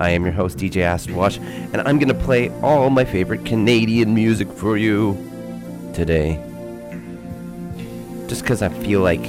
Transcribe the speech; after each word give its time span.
I 0.00 0.08
am 0.10 0.24
your 0.24 0.32
host, 0.32 0.56
DJ 0.56 0.80
Acid 0.80 1.14
Wash, 1.14 1.36
and 1.36 1.76
I'm 1.82 1.98
gonna 1.98 2.14
play 2.14 2.48
all 2.62 2.88
my 2.88 3.04
favorite 3.04 3.44
Canadian 3.44 4.14
music 4.14 4.50
for 4.50 4.78
you 4.78 5.14
today. 5.92 6.42
Just 8.26 8.40
because 8.40 8.62
I 8.62 8.70
feel 8.70 9.02
like 9.02 9.20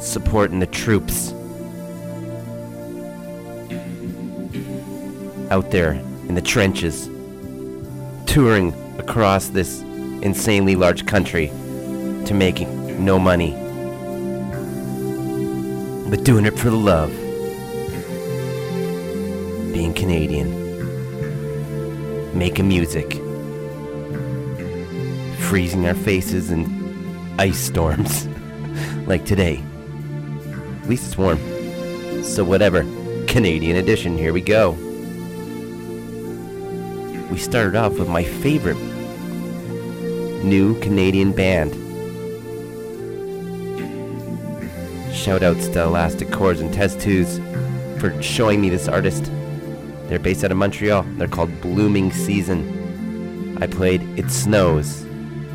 supporting 0.00 0.60
the 0.60 0.66
troops 0.66 1.32
out 5.50 5.70
there 5.70 5.92
in 6.26 6.34
the 6.34 6.42
trenches, 6.42 7.10
touring 8.24 8.72
across 8.98 9.48
this 9.48 9.82
insanely 10.22 10.74
large 10.74 11.04
country 11.04 11.48
to 12.24 12.32
making 12.32 13.04
no 13.04 13.18
money, 13.18 13.50
but 16.08 16.24
doing 16.24 16.46
it 16.46 16.58
for 16.58 16.70
the 16.70 16.76
love 16.76 17.27
Canadian, 19.98 20.48
making 22.38 22.68
music, 22.68 23.14
freezing 25.40 25.84
our 25.88 25.94
faces 25.94 26.52
in 26.52 27.34
ice 27.36 27.58
storms 27.58 28.28
like 29.08 29.24
today. 29.24 29.60
At 30.82 30.88
least 30.88 31.08
it's 31.08 31.18
warm. 31.18 31.38
So, 32.22 32.44
whatever. 32.44 32.84
Canadian 33.26 33.76
edition, 33.76 34.16
here 34.16 34.32
we 34.32 34.40
go. 34.40 34.70
We 37.28 37.36
started 37.36 37.74
off 37.74 37.98
with 37.98 38.08
my 38.08 38.22
favorite 38.22 38.78
new 40.44 40.78
Canadian 40.80 41.32
band. 41.32 41.74
Shout 45.12 45.42
outs 45.42 45.66
to 45.70 45.82
Elastic 45.82 46.30
Chords 46.30 46.60
and 46.60 46.72
Test 46.72 46.98
2s 46.98 48.00
for 48.00 48.22
showing 48.22 48.60
me 48.60 48.70
this 48.70 48.86
artist. 48.86 49.32
They're 50.08 50.18
based 50.18 50.42
out 50.42 50.50
of 50.50 50.56
Montreal. 50.56 51.02
They're 51.18 51.28
called 51.28 51.60
Blooming 51.60 52.12
Season. 52.12 53.58
I 53.60 53.66
played 53.66 54.02
It 54.18 54.30
Snows. 54.30 55.04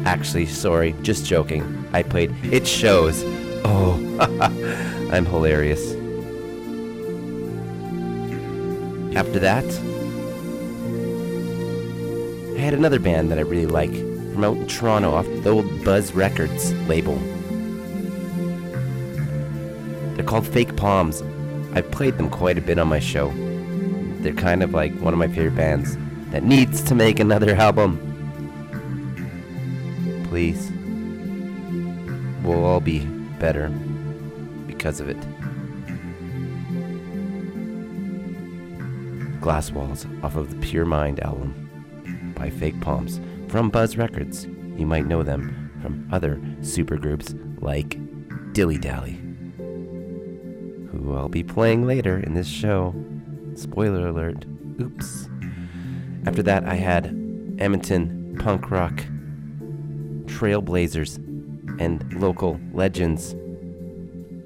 Actually, 0.05 0.45
sorry, 0.45 0.95
just 1.01 1.25
joking. 1.25 1.88
I 1.91 2.03
played 2.03 2.36
It 2.43 2.67
Shows. 2.67 3.24
Oh, 3.65 4.00
I'm 5.12 5.25
hilarious. 5.25 5.93
After 9.15 9.39
that, 9.39 9.65
I 12.55 12.60
had 12.60 12.75
another 12.75 13.00
band 13.00 13.31
that 13.31 13.39
I 13.39 13.41
really 13.41 13.65
like 13.65 13.93
from 14.33 14.43
out 14.43 14.57
in 14.57 14.67
Toronto 14.67 15.13
off 15.13 15.25
the 15.43 15.50
old 15.50 15.83
Buzz 15.83 16.13
Records 16.13 16.74
label. 16.88 17.15
They're 20.15 20.25
called 20.25 20.45
Fake 20.45 20.75
Palms. 20.75 21.24
I've 21.74 21.89
played 21.89 22.19
them 22.19 22.29
quite 22.29 22.60
a 22.60 22.62
bit 22.62 22.77
on 22.77 22.88
my 22.88 23.00
show. 23.00 23.31
They're 24.24 24.34
kind 24.34 24.63
of 24.63 24.74
like 24.74 24.98
one 25.00 25.12
of 25.12 25.20
my 25.20 25.27
favorite 25.27 25.56
bands 25.56 25.98
that 26.32 26.44
needs 26.44 26.82
to 26.84 26.96
make 26.96 27.20
another 27.20 27.53
album. 27.56 28.00
Please. 30.30 30.72
We'll 32.42 32.63
all 32.63 32.80
be 32.80 33.06
better 33.39 33.68
because 34.65 35.01
of 35.01 35.10
it. 35.10 35.20
Glass 39.42 39.72
Walls 39.72 40.08
off 40.24 40.38
of 40.38 40.50
the 40.50 40.56
Pure 40.65 40.86
Mind 40.86 41.20
album 41.20 42.34
by 42.34 42.50
Fake 42.50 42.80
Palms 42.80 43.20
from 43.50 43.70
Buzz 43.70 43.98
Records. 43.98 44.46
You 44.77 44.86
might 44.86 45.06
know 45.06 45.22
them 45.24 45.70
from 45.82 46.08
other 46.13 46.38
supergroups 46.62 47.38
like 47.62 47.98
Dilly 48.53 48.77
Dally, 48.77 49.20
who 49.58 51.13
I'll 51.13 51.27
be 51.27 51.44
playing 51.44 51.86
later 51.86 52.18
in 52.20 52.36
this 52.36 52.48
show. 52.48 52.96
Spoiler 53.55 54.07
alert. 54.07 54.45
Oops. 54.81 55.29
After 56.25 56.43
that, 56.43 56.65
I 56.65 56.75
had 56.75 57.07
Edmonton 57.60 58.36
punk 58.39 58.72
rock 58.72 59.03
trailblazers 60.25 61.17
and 61.79 62.22
local 62.22 62.60
legends. 62.74 63.36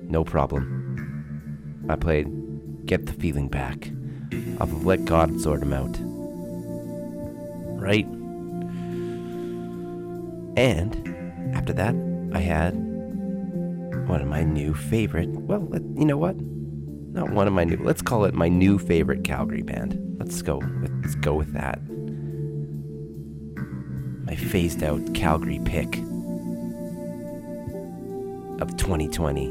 No 0.10 0.24
problem. 0.24 1.86
I 1.90 1.96
played 1.96 2.28
Get 2.86 3.06
the 3.06 3.14
Feeling 3.14 3.48
Back 3.48 3.92
off 4.60 4.72
of 4.72 4.86
Let 4.86 5.06
God 5.06 5.40
Sort 5.40 5.62
'em 5.62 5.74
Out. 5.74 5.98
Right? 7.80 8.08
And 10.58 11.56
after 11.56 11.74
that, 11.74 11.96
I 12.34 12.40
had 12.40 12.74
one 14.08 14.22
of 14.22 14.28
my 14.28 14.44
new 14.44 14.74
favorite. 14.74 15.30
Well, 15.30 15.68
you 15.96 16.06
know 16.06 16.18
what? 16.18 16.36
Not 17.18 17.32
one 17.32 17.48
of 17.48 17.54
my 17.54 17.64
new. 17.64 17.78
Let's 17.78 18.04
call 18.04 18.26
it 18.26 18.36
my 18.36 18.48
new 18.48 18.78
favorite 18.78 19.24
Calgary 19.24 19.64
band. 19.64 20.00
Let's 20.20 20.44
go. 20.44 20.62
Let's 21.02 21.16
go 21.16 21.34
with 21.34 21.52
that. 21.54 21.82
My 24.26 24.36
phased 24.36 24.84
out 24.84 25.16
Calgary 25.16 25.60
pick 25.66 25.98
of 28.62 28.78
2020, 28.78 29.48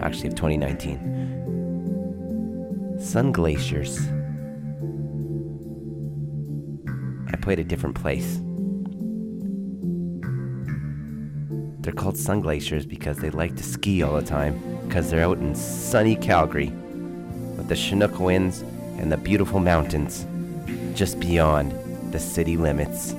actually 0.00 0.28
of 0.28 0.34
2019. 0.34 2.98
Sun 2.98 3.32
Glaciers. 3.32 4.00
I 7.32 7.36
played 7.36 7.58
a 7.58 7.64
different 7.64 7.96
place. 7.96 8.40
They're 11.82 11.92
called 11.92 12.16
Sun 12.16 12.42
Glaciers 12.42 12.86
because 12.86 13.16
they 13.16 13.30
like 13.30 13.56
to 13.56 13.62
ski 13.64 14.04
all 14.04 14.14
the 14.14 14.22
time 14.22 14.60
because 14.86 15.10
they're 15.10 15.24
out 15.24 15.38
in 15.38 15.52
sunny 15.56 16.14
Calgary 16.14 16.68
with 17.56 17.66
the 17.68 17.74
Chinook 17.74 18.20
winds 18.20 18.60
and 18.98 19.10
the 19.10 19.16
beautiful 19.16 19.58
mountains 19.58 20.24
just 20.94 21.18
beyond 21.18 21.72
the 22.12 22.20
city 22.20 22.56
limits. 22.56 23.14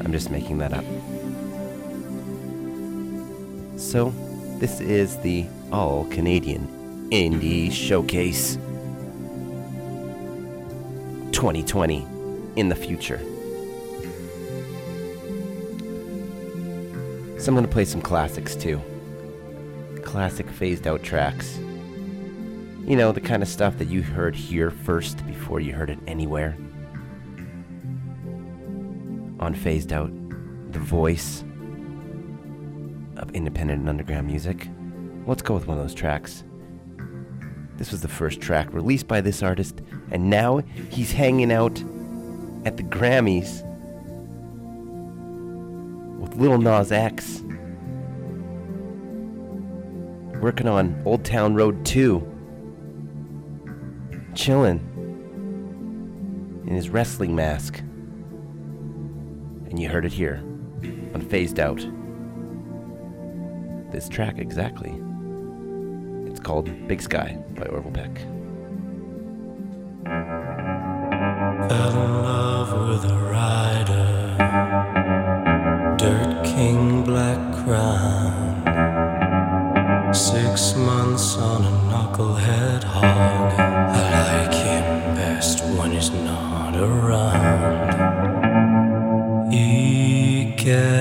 I'm 0.00 0.12
just 0.12 0.30
making 0.30 0.56
that 0.58 0.72
up. 0.72 0.84
So, 3.78 4.14
this 4.60 4.80
is 4.80 5.18
the 5.18 5.44
All 5.70 6.06
Canadian 6.06 7.08
Indie 7.10 7.70
Showcase 7.70 8.54
2020 11.32 12.06
in 12.56 12.70
the 12.70 12.74
future. 12.74 13.20
So 17.42 17.48
I'm 17.48 17.56
going 17.56 17.66
to 17.66 17.72
play 17.72 17.84
some 17.84 18.00
classics 18.00 18.54
too. 18.54 18.80
Classic 20.04 20.48
phased 20.48 20.86
out 20.86 21.02
tracks. 21.02 21.58
You 22.86 22.94
know, 22.94 23.10
the 23.10 23.20
kind 23.20 23.42
of 23.42 23.48
stuff 23.48 23.78
that 23.78 23.88
you 23.88 24.00
heard 24.00 24.36
here 24.36 24.70
first 24.70 25.26
before 25.26 25.58
you 25.58 25.72
heard 25.72 25.90
it 25.90 25.98
anywhere. 26.06 26.56
On 29.40 29.56
phased 29.56 29.92
out, 29.92 30.12
the 30.70 30.78
voice 30.78 31.42
of 33.16 33.28
independent 33.34 33.80
and 33.80 33.88
underground 33.88 34.28
music. 34.28 34.68
Let's 35.26 35.42
go 35.42 35.54
with 35.54 35.66
one 35.66 35.76
of 35.76 35.82
those 35.82 35.94
tracks. 35.94 36.44
This 37.76 37.90
was 37.90 38.02
the 38.02 38.06
first 38.06 38.40
track 38.40 38.72
released 38.72 39.08
by 39.08 39.20
this 39.20 39.42
artist, 39.42 39.82
and 40.12 40.30
now 40.30 40.58
he's 40.90 41.10
hanging 41.10 41.50
out 41.50 41.82
at 42.64 42.76
the 42.76 42.84
Grammys 42.84 43.66
Lil 46.36 46.58
Nas 46.58 46.92
X. 46.92 47.42
Working 50.40 50.66
on 50.66 51.00
Old 51.04 51.24
Town 51.24 51.54
Road 51.54 51.84
2. 51.84 52.28
Chilling 54.34 54.80
in 56.66 56.74
his 56.74 56.88
wrestling 56.88 57.34
mask. 57.34 57.78
And 59.68 59.78
you 59.78 59.88
heard 59.88 60.04
it 60.04 60.12
here 60.12 60.42
on 61.14 61.20
Phased 61.28 61.60
Out. 61.60 61.86
This 63.92 64.08
track 64.08 64.38
exactly. 64.38 64.98
It's 66.30 66.40
called 66.40 66.70
Big 66.88 67.02
Sky 67.02 67.38
by 67.54 67.66
Orville 67.66 67.92
Peck. 67.92 68.16
Fell 71.68 72.21
Six 80.14 80.74
months 80.76 81.36
on 81.36 81.64
a 81.64 81.70
knucklehead 81.88 82.82
hog. 82.84 83.52
I 83.58 84.00
like 84.22 84.54
him 84.54 84.84
best 85.14 85.64
when 85.76 85.90
he's 85.92 86.10
not 86.10 86.76
around. 86.76 87.92
He 89.52 90.54
gets 90.56 90.91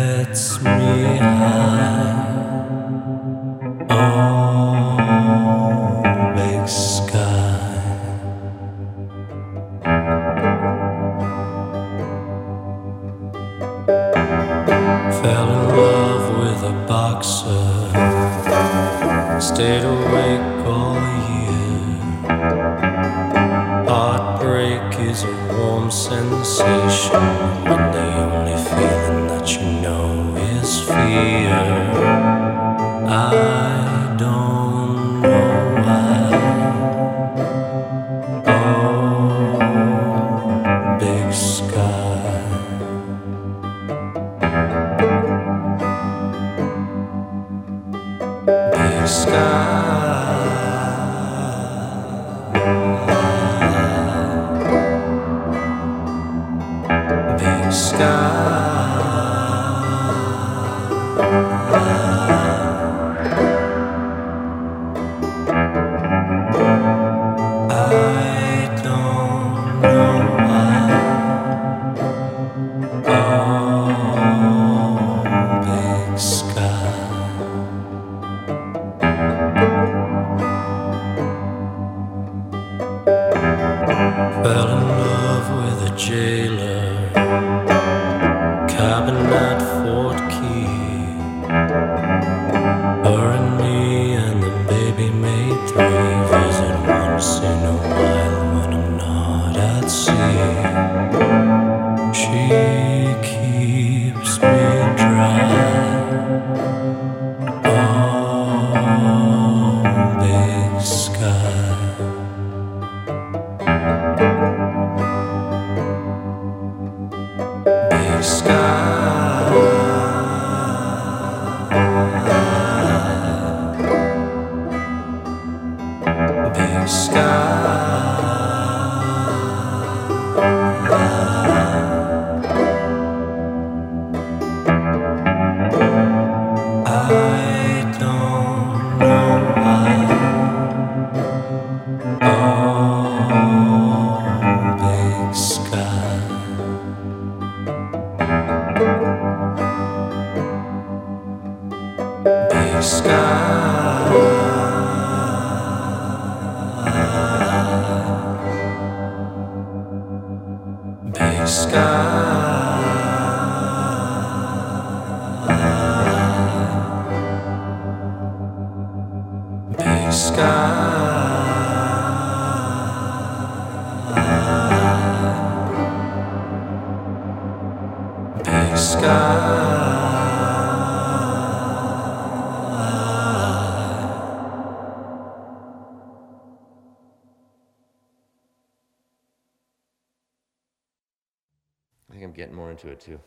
more 192.71 192.77
into 192.77 192.89
it 192.89 192.99
too. 192.99 193.19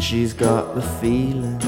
She's 0.00 0.34
got 0.34 0.74
the 0.74 0.82
feeling. 1.00 1.58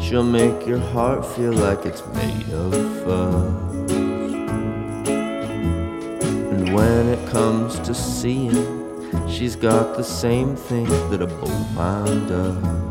She'll 0.00 0.22
make 0.22 0.66
your 0.66 0.78
heart 0.78 1.24
feel 1.24 1.52
like 1.52 1.86
it's 1.86 2.04
made 2.08 2.50
of 2.50 2.72
fuzz. 3.04 3.92
And 6.52 6.74
when 6.74 7.08
it 7.08 7.30
comes 7.30 7.78
to 7.80 7.94
seeing, 7.94 8.81
she's 9.28 9.56
got 9.56 9.96
the 9.96 10.04
same 10.04 10.56
thing 10.56 10.86
that 11.10 11.22
a 11.22 11.26
bovine 11.26 12.26
does. 12.26 12.82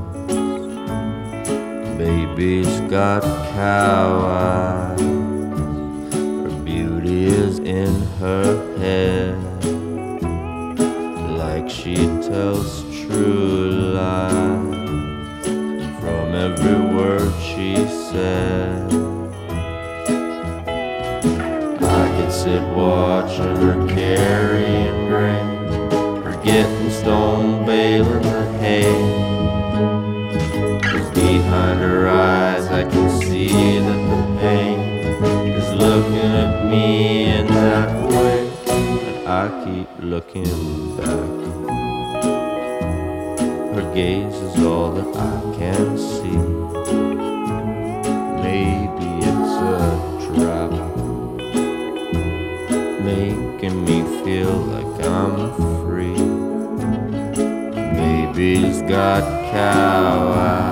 Baby's 1.97 2.79
got 2.89 3.21
cow 3.53 4.19
eyes. 4.25 5.01
Her 6.11 6.63
beauty 6.63 7.25
is 7.25 7.59
in 7.59 7.93
her 8.19 8.77
head. 8.77 9.37
Like 11.37 11.69
she 11.69 11.95
tells 11.95 12.83
true 13.01 13.69
lies 13.93 14.75
from 15.99 16.33
every 16.33 16.95
word 16.95 17.31
she 17.39 17.75
said. 18.09 18.91
I 21.83 22.05
could 22.15 22.31
sit 22.31 22.63
watching 22.75 23.55
her 23.57 23.87
carrying 23.87 24.90
looking 40.11 40.97
back. 40.97 41.07
Her 43.73 43.85
gaze 43.95 44.35
is 44.35 44.55
all 44.65 44.91
that 44.91 45.07
I 45.15 45.39
can 45.57 45.97
see. 45.97 46.39
Maybe 48.45 49.09
it's 49.29 49.53
a 49.71 49.83
trap, 50.25 50.71
making 53.05 53.77
me 53.85 53.97
feel 54.21 54.55
like 54.75 54.95
I'm 55.05 55.35
free. 55.85 56.21
Baby's 58.01 58.81
got 58.81 59.23
cow 59.53 60.33
eyes, 60.33 60.70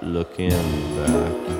keep 0.00 0.02
looking 0.02 0.50
back. 0.96 1.51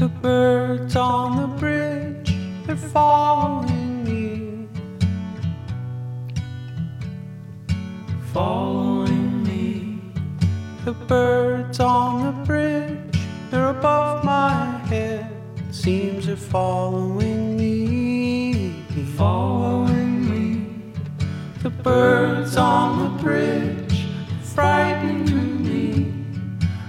The 0.00 0.08
birds 0.08 0.96
on 0.96 1.42
the 1.42 1.46
bridge, 1.58 2.34
they're 2.64 2.74
following 2.74 4.02
me. 4.02 4.66
Following 8.32 9.42
me. 9.44 10.00
The 10.86 10.92
birds 10.94 11.80
on 11.80 12.24
the 12.24 12.32
bridge, 12.46 13.20
they're 13.50 13.68
above 13.68 14.24
my 14.24 14.78
head. 14.88 15.30
Seems 15.70 16.28
they're 16.28 16.36
following 16.36 17.58
me. 17.58 18.82
Following 19.18 20.30
me. 20.30 20.94
The 21.62 21.68
birds 21.68 22.56
on 22.56 23.02
the 23.02 23.22
bridge, 23.22 24.06
frightening 24.44 25.26
to 25.26 25.34
me. 25.34 26.14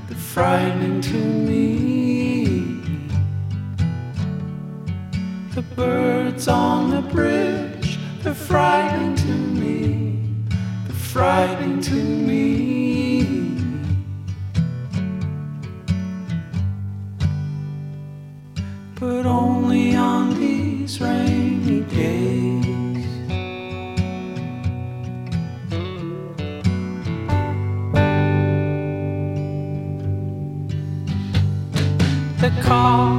They're 0.08 0.18
frightening 0.18 1.02
to 1.02 1.18
me. 1.18 1.81
birds 5.82 6.48
on 6.48 6.92
the 6.92 7.02
bridge, 7.02 7.98
they're 8.22 8.36
frightening 8.36 9.16
to 9.16 9.34
me, 9.62 10.20
they're 10.86 11.04
frightening 11.14 11.82
to 11.82 11.96
me. 12.28 12.42
But 19.00 19.26
only 19.26 19.96
on 19.96 20.40
these 20.40 21.02
rainy 21.02 21.82
days. 21.82 22.30
the 32.42 32.50
call. 32.64 33.11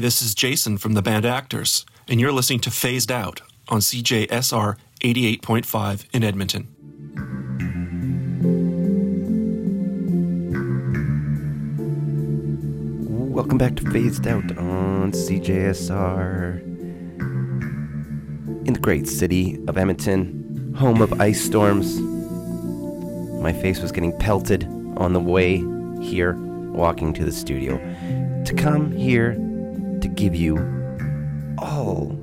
Hi, 0.00 0.02
this 0.02 0.22
is 0.22 0.34
Jason 0.34 0.78
from 0.78 0.94
the 0.94 1.02
band 1.02 1.26
Actors, 1.26 1.84
and 2.08 2.18
you're 2.18 2.32
listening 2.32 2.60
to 2.60 2.70
Phased 2.70 3.12
Out 3.12 3.42
on 3.68 3.80
CJSR 3.80 4.78
88.5 5.02 6.06
in 6.14 6.24
Edmonton. 6.24 6.68
Welcome 13.30 13.58
back 13.58 13.76
to 13.76 13.90
Phased 13.90 14.26
Out 14.26 14.56
on 14.56 15.12
CJSR. 15.12 16.62
In 18.66 18.72
the 18.72 18.80
great 18.80 19.06
city 19.06 19.62
of 19.68 19.76
Edmonton, 19.76 20.72
home 20.78 21.02
of 21.02 21.20
ice 21.20 21.44
storms. 21.44 22.00
My 23.42 23.52
face 23.52 23.82
was 23.82 23.92
getting 23.92 24.16
pelted 24.16 24.64
on 24.96 25.12
the 25.12 25.20
way 25.20 25.56
here, 26.00 26.38
walking 26.72 27.12
to 27.12 27.22
the 27.22 27.32
studio. 27.32 27.76
To 28.46 28.54
come 28.54 28.92
here 28.92 29.36
to 30.00 30.08
give 30.08 30.34
you 30.34 30.56
all 31.58 32.16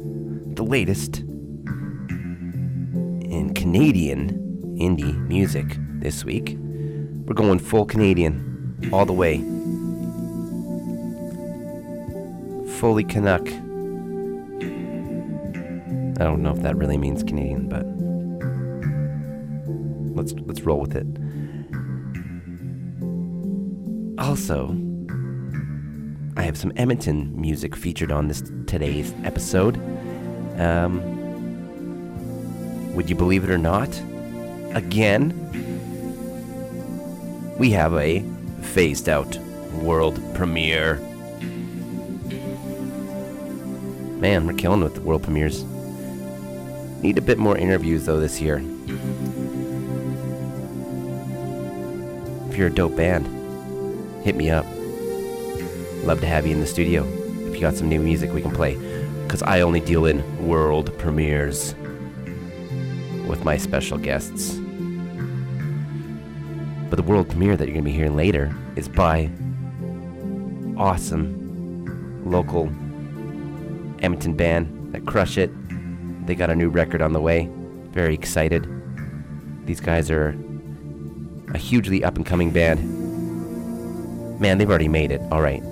the 0.55 0.63
latest 0.63 1.19
in 3.29 3.53
Canadian 3.53 4.75
indie 4.79 5.15
music 5.27 5.77
this 5.99 6.23
week. 6.25 6.57
We're 7.25 7.33
going 7.33 7.59
full 7.59 7.85
Canadian 7.85 8.89
all 8.91 9.05
the 9.05 9.13
way. 9.13 9.37
Fully 12.79 13.03
Canuck. 13.03 13.47
I 16.19 16.23
don't 16.23 16.41
know 16.41 16.53
if 16.55 16.61
that 16.63 16.75
really 16.77 16.97
means 16.97 17.23
Canadian, 17.23 17.67
but 17.69 17.85
let's 20.15 20.33
let's 20.45 20.61
roll 20.61 20.79
with 20.79 20.95
it. 20.95 21.05
Also, 24.19 24.86
I 26.37 26.43
have 26.43 26.55
some 26.55 26.71
Edmonton 26.75 27.33
music 27.35 27.75
featured 27.75 28.11
on 28.11 28.27
this 28.27 28.43
today's 28.67 29.11
episode. 29.23 29.75
Um, 30.59 31.01
would 32.93 33.09
you 33.09 33.15
believe 33.15 33.43
it 33.43 33.49
or 33.49 33.57
not? 33.57 33.89
Again, 34.75 35.33
we 37.57 37.71
have 37.71 37.95
a 37.95 38.23
phased 38.61 39.09
out 39.09 39.35
world 39.81 40.21
premiere. 40.35 40.97
Man, 44.19 44.45
we're 44.45 44.53
killing 44.53 44.81
with 44.81 44.93
the 44.93 45.01
world 45.01 45.23
premieres. 45.23 45.63
Need 47.01 47.17
a 47.17 47.21
bit 47.21 47.39
more 47.39 47.57
interviews 47.57 48.05
though 48.05 48.19
this 48.19 48.39
year. 48.39 48.57
If 52.51 52.57
you're 52.57 52.67
a 52.67 52.73
dope 52.73 52.95
band, 52.95 53.25
hit 54.23 54.35
me 54.35 54.51
up. 54.51 54.67
Love 56.03 56.19
to 56.21 56.27
have 56.27 56.45
you 56.45 56.53
in 56.53 56.59
the 56.59 56.67
studio. 56.67 57.03
If 57.47 57.55
you 57.55 57.61
got 57.61 57.75
some 57.75 57.89
new 57.89 57.99
music 57.99 58.33
we 58.33 58.41
can 58.41 58.51
play. 58.51 58.75
Because 59.23 59.41
I 59.43 59.61
only 59.61 59.79
deal 59.79 60.05
in 60.05 60.47
world 60.47 60.97
premieres 60.97 61.75
with 63.27 63.43
my 63.43 63.57
special 63.57 63.97
guests. 63.97 64.57
But 66.89 66.95
the 66.95 67.03
world 67.03 67.29
premiere 67.29 67.57
that 67.57 67.65
you're 67.65 67.73
going 67.73 67.83
to 67.83 67.89
be 67.89 67.95
hearing 67.95 68.15
later 68.15 68.55
is 68.77 68.87
by 68.87 69.29
awesome 70.77 71.35
local 72.25 72.67
Edmonton 74.01 74.33
band 74.35 74.93
that 74.93 75.05
crush 75.05 75.37
it. 75.37 75.51
They 76.25 76.35
got 76.35 76.49
a 76.49 76.55
new 76.55 76.69
record 76.69 77.01
on 77.01 77.11
the 77.13 77.19
way. 77.19 77.49
Very 77.91 78.13
excited. 78.13 78.65
These 79.65 79.81
guys 79.81 80.09
are 80.09 80.37
a 81.53 81.57
hugely 81.57 82.03
up 82.03 82.15
and 82.15 82.25
coming 82.25 82.51
band. 82.51 82.79
Man, 84.39 84.57
they've 84.57 84.69
already 84.69 84.87
made 84.87 85.11
it. 85.11 85.21
All 85.31 85.41
right. 85.41 85.63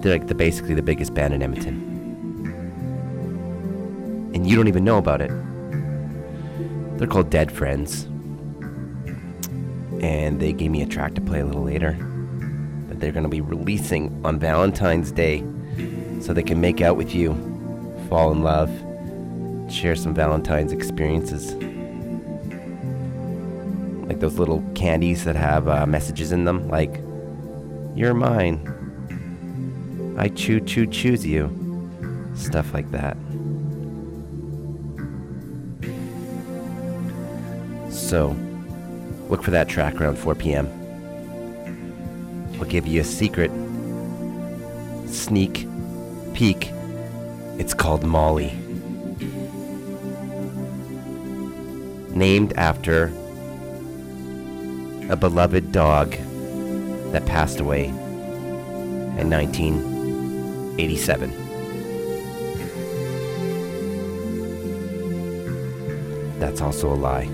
They're 0.00 0.12
like 0.12 0.26
the 0.26 0.34
basically 0.34 0.74
the 0.74 0.82
biggest 0.82 1.14
band 1.14 1.34
in 1.34 1.42
Edmonton. 1.42 1.94
And 4.34 4.46
you 4.46 4.54
don't 4.54 4.68
even 4.68 4.84
know 4.84 4.98
about 4.98 5.20
it. 5.20 5.30
They're 6.98 7.08
called 7.08 7.30
Dead 7.30 7.50
Friends. 7.50 8.04
And 10.02 10.40
they 10.40 10.52
gave 10.52 10.70
me 10.70 10.82
a 10.82 10.86
track 10.86 11.14
to 11.14 11.20
play 11.20 11.40
a 11.40 11.46
little 11.46 11.62
later 11.62 11.92
that 12.88 13.00
they're 13.00 13.12
going 13.12 13.24
to 13.24 13.28
be 13.28 13.40
releasing 13.40 14.20
on 14.24 14.38
Valentine's 14.38 15.10
Day 15.10 15.42
so 16.20 16.32
they 16.32 16.42
can 16.42 16.60
make 16.60 16.80
out 16.80 16.96
with 16.96 17.14
you, 17.14 17.34
fall 18.08 18.32
in 18.32 18.42
love, 18.42 18.70
share 19.72 19.96
some 19.96 20.14
Valentine's 20.14 20.72
experiences. 20.72 21.54
Like 24.06 24.20
those 24.20 24.38
little 24.38 24.62
candies 24.74 25.24
that 25.24 25.36
have 25.36 25.66
uh, 25.66 25.86
messages 25.86 26.30
in 26.32 26.44
them, 26.44 26.68
like, 26.68 27.00
you're 27.94 28.14
mine. 28.14 28.72
I 30.18 30.28
choo 30.28 30.60
choo 30.60 30.86
choose 30.86 31.26
you. 31.26 31.50
Stuff 32.34 32.72
like 32.72 32.90
that. 32.90 33.16
So, 37.90 38.36
look 39.28 39.42
for 39.42 39.50
that 39.50 39.68
track 39.68 40.00
around 40.00 40.16
4 40.18 40.34
p.m. 40.34 40.70
We'll 42.52 42.68
give 42.68 42.86
you 42.86 43.00
a 43.00 43.04
secret 43.04 43.50
sneak 45.06 45.66
peek. 46.34 46.70
It's 47.58 47.74
called 47.74 48.04
Molly. 48.04 48.52
Named 52.14 52.52
after 52.54 53.12
a 55.10 55.16
beloved 55.16 55.72
dog 55.72 56.12
that 57.12 57.24
passed 57.26 57.60
away 57.60 57.86
in 59.18 59.30
1987. 60.78 61.30
That's 66.38 66.60
also 66.60 66.92
a 66.92 66.94
lie. 66.94 67.28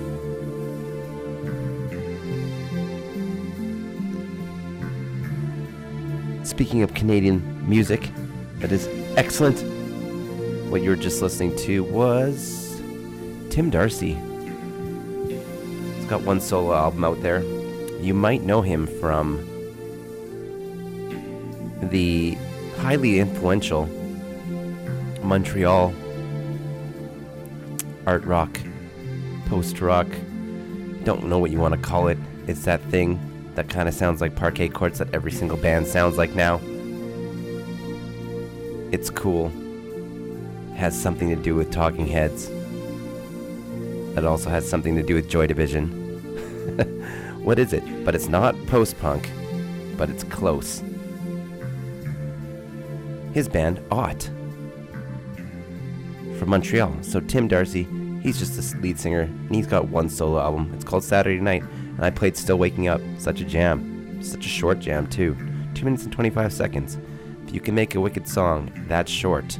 Speaking 6.45 6.82
of 6.82 6.95
Canadian 6.95 7.68
music, 7.68 8.11
that 8.59 8.70
is 8.70 8.88
excellent. 9.16 9.61
What 10.70 10.82
you 10.82 10.90
were 10.90 10.97
just 10.97 11.20
listening 11.20 11.57
to 11.57 11.82
was 11.84 12.80
Tim 13.51 13.70
Darcy. 13.70 14.14
He's 15.97 16.07
got 16.07 16.22
one 16.22 16.40
solo 16.40 16.74
album 16.74 17.05
out 17.05 17.20
there. 17.22 17.43
You 18.01 18.14
might 18.14 18.43
know 18.43 18.62
him 18.62 18.86
from 18.86 19.49
the 21.90 22.36
highly 22.83 23.20
influential 23.20 23.87
Montreal 25.22 25.95
art 28.09 28.24
rock, 28.24 28.59
post 29.47 29.80
rock, 29.80 30.09
don't 31.05 31.26
know 31.26 31.39
what 31.39 31.53
you 31.53 31.61
want 31.61 31.74
to 31.74 31.80
call 31.80 32.09
it. 32.09 32.18
It's 32.49 32.64
that 32.64 32.83
thing 32.91 33.20
that 33.55 33.68
kind 33.68 33.89
of 33.89 33.95
sounds 33.95 34.20
like 34.20 34.35
parquet 34.35 34.68
courts 34.68 34.99
that 34.99 35.14
every 35.14 35.30
single 35.30 35.57
band 35.57 35.87
sounds 35.87 36.18
like 36.18 36.35
now. 36.35 36.61
It's 38.91 39.11
cool. 39.11 39.53
Has 40.74 41.01
something 41.01 41.28
to 41.28 41.37
do 41.37 41.55
with 41.55 41.70
Talking 41.70 42.09
Heads. 42.09 42.51
That 44.16 44.24
also 44.24 44.51
has 44.51 44.68
something 44.68 44.97
to 44.97 45.05
do 45.05 45.14
with 45.14 45.30
Joy 45.30 45.47
Division. 45.47 45.89
what 47.45 47.61
is 47.61 47.72
it? 47.72 48.05
But 48.05 48.16
it's 48.16 48.28
not 48.28 48.57
post 48.66 48.99
punk, 48.99 49.30
but 49.97 50.11
it's 50.11 50.24
close. 50.24 50.83
His 53.33 53.49
band, 53.49 53.83
Ought. 53.91 54.30
From 56.39 56.51
Montreal. 56.51 56.97
So 57.03 57.20
Tim 57.20 57.49
Darcy, 57.49 57.87
he's 58.22 58.39
just 58.39 58.57
the 58.57 58.80
lead 58.80 58.99
singer, 58.99 59.22
and 59.22 59.55
he's 59.55 59.66
got 59.66 59.89
one 59.89 60.09
solo 60.09 60.41
album. 60.41 60.70
It's 60.74 60.85
called 60.85 61.05
Saturday 61.05 61.41
Night, 61.41 61.62
and 61.62 62.05
I 62.05 62.11
played 62.11 62.37
Still 62.37 62.59
Waking 62.59 62.89
Up. 62.89 63.01
Such 63.18 63.41
a 63.41 63.45
jam. 63.45 64.22
Such 64.22 64.45
a 64.47 64.49
short 64.49 64.78
jam, 64.80 65.07
too. 65.07 65.37
2 65.74 65.85
minutes 65.85 66.05
and 66.05 66.12
25 66.12 66.53
seconds. 66.53 66.99
If 67.47 67.55
you 67.55 67.61
can 67.61 67.74
make 67.74 67.95
a 67.95 68.01
wicked 68.01 68.28
song 68.28 68.70
that 68.89 69.09
short, 69.09 69.59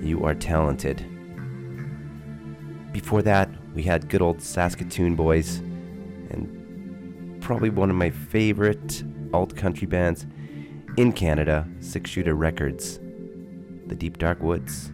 you 0.00 0.24
are 0.24 0.34
talented. 0.34 1.04
Before 2.92 3.22
that, 3.22 3.48
we 3.74 3.82
had 3.82 4.08
good 4.08 4.22
old 4.22 4.40
Saskatoon 4.42 5.16
boys, 5.16 5.58
and 6.30 7.38
probably 7.40 7.70
one 7.70 7.90
of 7.90 7.96
my 7.96 8.10
favorite 8.10 9.02
alt 9.32 9.56
country 9.56 9.86
bands 9.86 10.26
in 10.96 11.12
Canada, 11.12 11.66
Six 11.80 12.10
Shooter 12.10 12.34
Records, 12.34 12.98
The 13.86 13.94
Deep 13.94 14.18
Dark 14.18 14.42
Woods. 14.42 14.92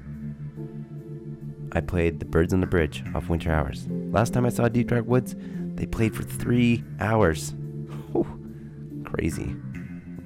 I 1.72 1.80
played 1.80 2.20
The 2.20 2.24
Birds 2.24 2.52
on 2.52 2.60
the 2.60 2.66
Bridge 2.66 3.02
off 3.14 3.28
Winter 3.28 3.52
Hours. 3.52 3.86
Last 3.88 4.32
time 4.32 4.46
I 4.46 4.50
saw 4.50 4.68
Deep 4.68 4.88
Dark 4.88 5.06
Woods, 5.06 5.34
they 5.74 5.86
played 5.86 6.14
for 6.14 6.22
three 6.22 6.84
hours. 7.00 7.50
Whew, 8.12 9.04
crazy. 9.04 9.54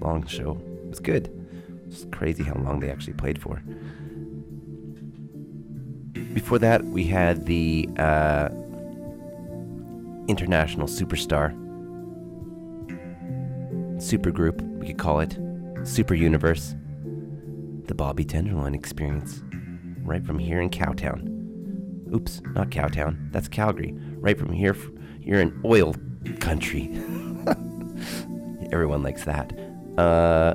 Long 0.01 0.27
show. 0.27 0.61
It 0.85 0.89
was 0.89 1.01
good. 1.01 1.31
It's 1.87 2.07
crazy 2.12 2.43
how 2.43 2.55
long 2.55 2.81
they 2.81 2.91
actually 2.91 3.14
played 3.14 3.41
for. 3.41 3.62
Before 6.35 6.59
that, 6.59 6.85
we 6.85 7.05
had 7.05 7.47
the 7.47 7.89
uh, 7.99 8.49
international 10.29 10.87
superstar, 10.87 11.53
supergroup, 13.97 14.61
we 14.79 14.87
could 14.87 14.99
call 14.99 15.20
it, 15.20 15.37
super 15.85 16.14
universe, 16.14 16.74
the 17.85 17.95
Bobby 17.95 18.24
Tenderloin 18.24 18.74
experience, 18.74 19.43
right 20.03 20.24
from 20.24 20.39
here 20.39 20.61
in 20.61 20.70
Cowtown. 20.70 21.28
Oops, 22.14 22.43
not 22.55 22.70
Cowtown, 22.70 23.33
that's 23.33 23.49
Calgary. 23.49 23.95
Right 24.16 24.39
from 24.39 24.53
here, 24.53 24.76
you're 25.20 25.41
in 25.41 25.61
oil 25.64 25.95
country. 26.41 26.91
Everyone 28.72 29.03
likes 29.03 29.24
that. 29.24 29.53
Uh, 29.99 30.55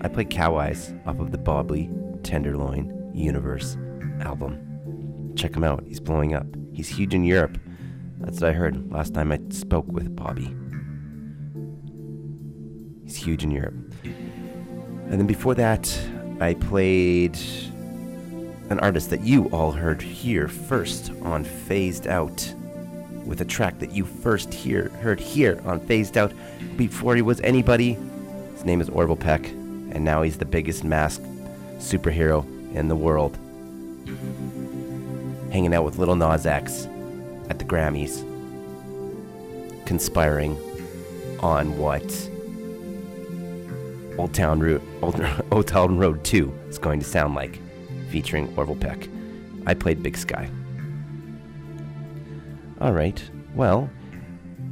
I 0.00 0.08
played 0.08 0.30
Cow 0.30 0.56
Eyes 0.56 0.94
off 1.06 1.18
of 1.18 1.32
the 1.32 1.38
Bobby 1.38 1.90
Tenderloin 2.22 3.10
Universe 3.14 3.76
album. 4.20 5.32
Check 5.36 5.56
him 5.56 5.64
out, 5.64 5.84
he's 5.86 6.00
blowing 6.00 6.34
up. 6.34 6.46
He's 6.72 6.88
huge 6.88 7.14
in 7.14 7.24
Europe. 7.24 7.58
That's 8.18 8.40
what 8.40 8.50
I 8.50 8.52
heard 8.52 8.90
last 8.90 9.14
time 9.14 9.32
I 9.32 9.40
spoke 9.50 9.86
with 9.88 10.14
Bobby. 10.14 10.54
He's 13.08 13.16
huge 13.16 13.42
in 13.42 13.50
Europe. 13.50 13.72
And 14.04 15.12
then 15.12 15.26
before 15.26 15.54
that, 15.54 15.98
I 16.40 16.52
played 16.52 17.38
an 18.68 18.78
artist 18.80 19.08
that 19.08 19.22
you 19.22 19.46
all 19.46 19.72
heard 19.72 20.02
here 20.02 20.46
first 20.46 21.10
on 21.22 21.42
Phased 21.42 22.06
Out 22.06 22.54
with 23.24 23.40
a 23.40 23.46
track 23.46 23.78
that 23.78 23.92
you 23.92 24.04
first 24.04 24.52
hear, 24.52 24.90
heard 25.00 25.18
here 25.20 25.58
on 25.64 25.80
Phased 25.80 26.18
Out 26.18 26.34
before 26.76 27.16
he 27.16 27.22
was 27.22 27.40
anybody. 27.40 27.96
His 28.52 28.66
name 28.66 28.82
is 28.82 28.90
Orville 28.90 29.16
Peck, 29.16 29.46
and 29.46 30.04
now 30.04 30.20
he's 30.20 30.36
the 30.36 30.44
biggest 30.44 30.84
masked 30.84 31.24
superhero 31.78 32.44
in 32.74 32.88
the 32.88 32.96
world. 32.96 33.38
Hanging 35.50 35.72
out 35.72 35.84
with 35.84 35.96
Little 35.96 36.14
Nas 36.14 36.44
X 36.44 36.86
at 37.48 37.58
the 37.58 37.64
Grammys, 37.64 38.22
conspiring 39.86 40.58
on 41.40 41.78
what 41.78 42.27
Old 44.18 44.34
Town 44.34 44.60
Road, 44.60 44.82
Old, 45.00 45.24
Old 45.52 45.66
Town 45.66 45.96
Road 45.96 46.24
2 46.24 46.52
is 46.68 46.78
going 46.78 46.98
to 46.98 47.06
sound 47.06 47.34
like, 47.34 47.60
featuring 48.10 48.52
Orville 48.56 48.76
Peck. 48.76 49.08
I 49.66 49.74
played 49.74 50.02
Big 50.02 50.16
Sky. 50.16 50.50
All 52.80 52.92
right. 52.92 53.22
Well, 53.54 53.90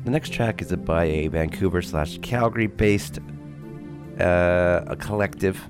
the 0.05 0.11
next 0.11 0.33
track 0.33 0.63
is 0.63 0.73
by 0.73 1.05
a 1.05 1.29
Vancouver 1.29 1.83
slash 1.83 2.19
Calgary 2.19 2.67
based 2.67 3.19
uh, 4.21 4.85
a 4.87 4.97
collective, 4.97 5.61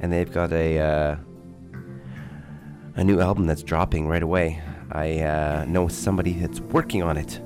and 0.00 0.12
they've 0.12 0.32
got 0.32 0.52
a 0.52 0.78
uh, 0.78 1.16
a 2.94 3.04
new 3.04 3.20
album 3.20 3.46
that's 3.46 3.62
dropping 3.62 4.06
right 4.06 4.22
away. 4.22 4.62
I 4.92 5.20
uh, 5.20 5.64
know 5.68 5.88
somebody 5.88 6.32
that's 6.34 6.60
working 6.60 7.02
on 7.02 7.16
it, 7.16 7.40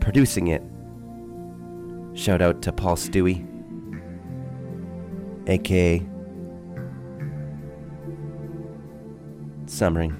producing 0.00 0.48
it. 0.48 0.62
Shout 2.16 2.40
out 2.40 2.62
to 2.62 2.72
Paul 2.72 2.96
Stewie, 2.96 3.44
aka 5.46 6.06
Summering. 9.66 10.14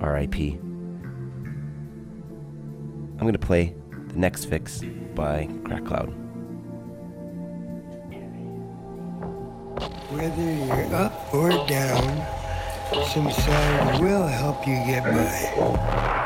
R.I.P. 0.00 0.58
I'm 3.18 3.18
gonna 3.18 3.38
play 3.38 3.74
The 4.08 4.18
Next 4.18 4.46
Fix 4.46 4.82
by 5.14 5.48
Crack 5.64 5.84
Cloud. 5.84 6.08
Whether 10.10 10.54
you're 10.66 10.94
up 10.94 11.32
or 11.32 11.50
down, 11.66 12.26
some 13.06 13.30
sound 13.30 14.04
will 14.04 14.26
help 14.26 14.66
you 14.66 14.74
get 14.84 15.04
by. 15.04 16.21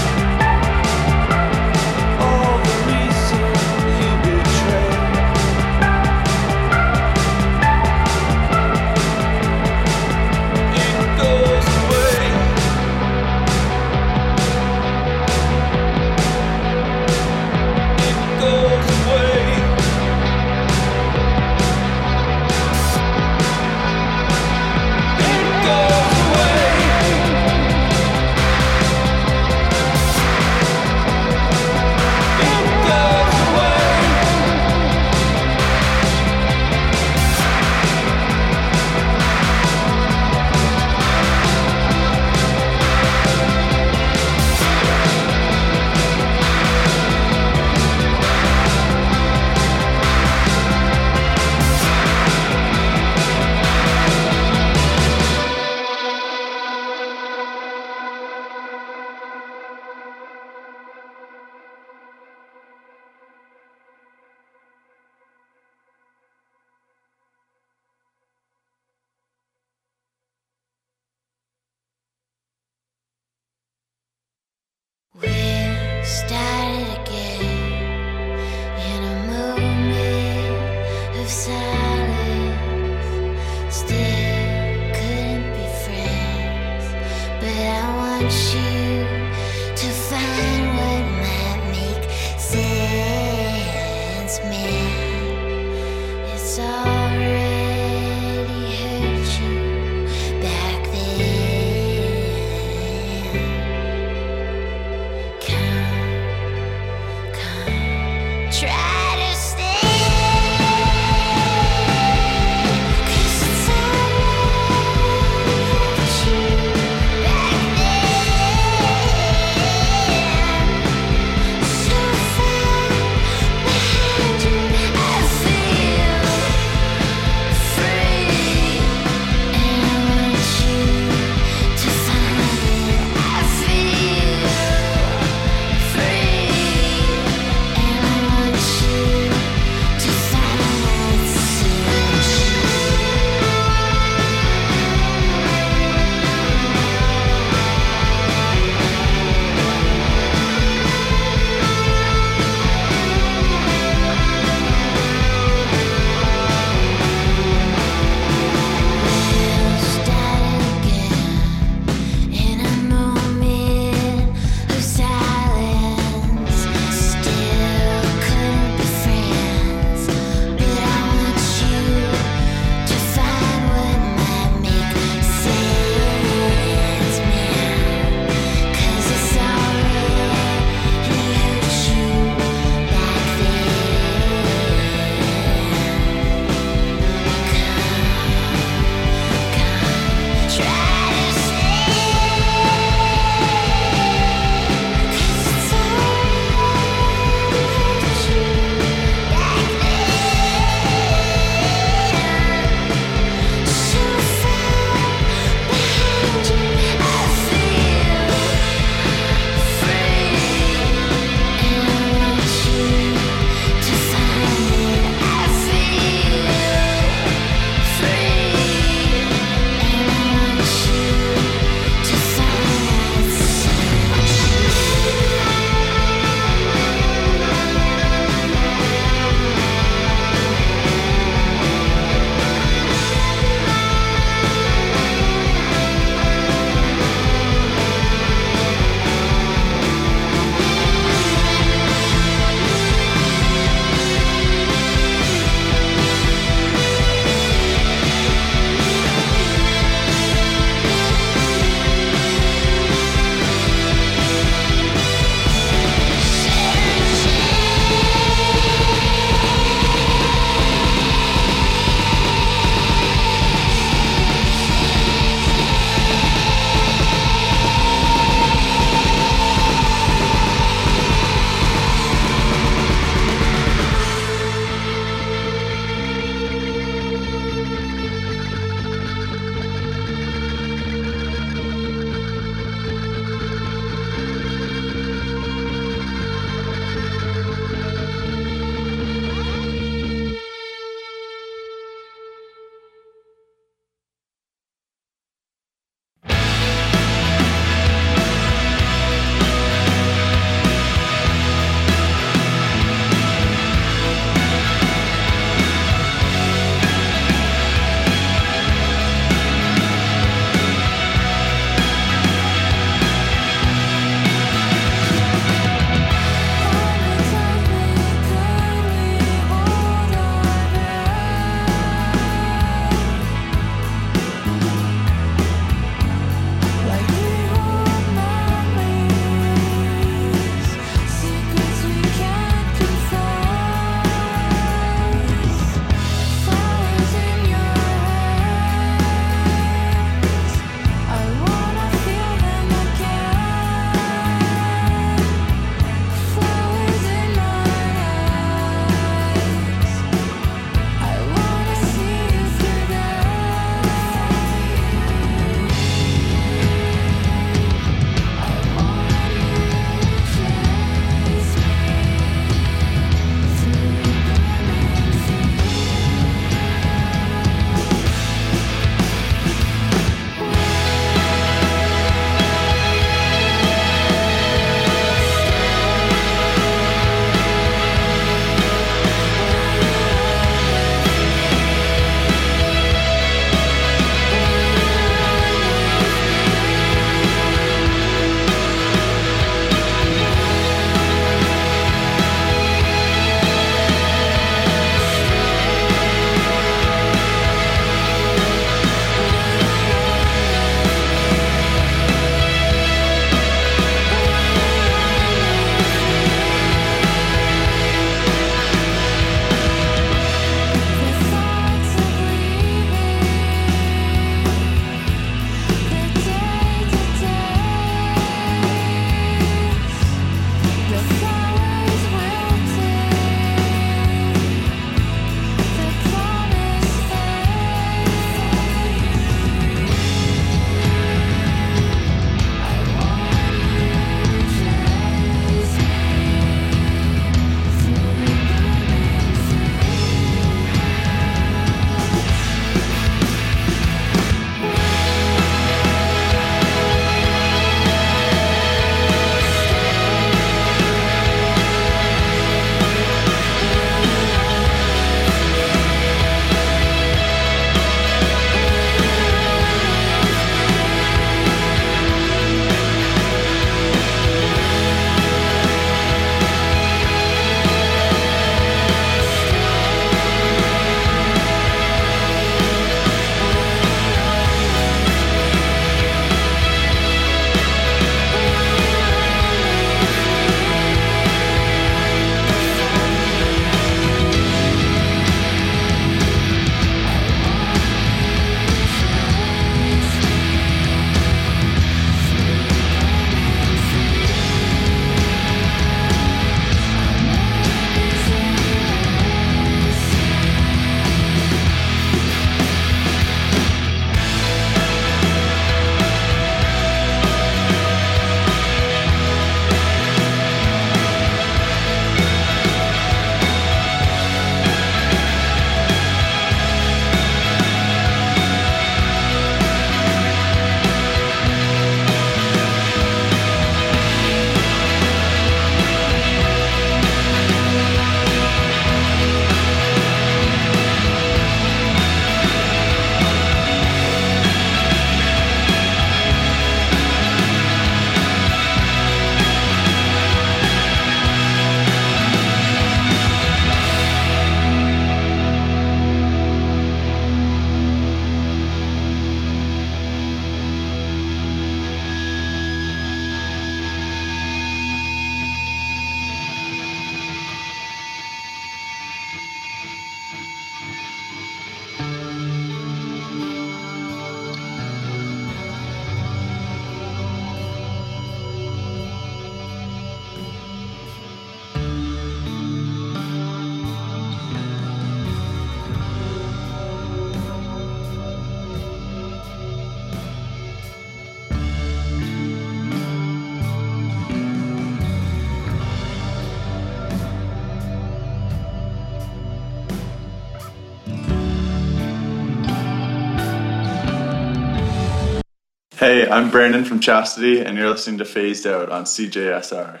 Hey, 596.00 596.26
I'm 596.26 596.50
Brandon 596.50 596.82
from 596.82 596.98
Chastity, 596.98 597.60
and 597.60 597.76
you're 597.76 597.90
listening 597.90 598.16
to 598.20 598.24
Phased 598.24 598.66
Out 598.66 598.88
on 598.88 599.04
CJSR. 599.04 600.00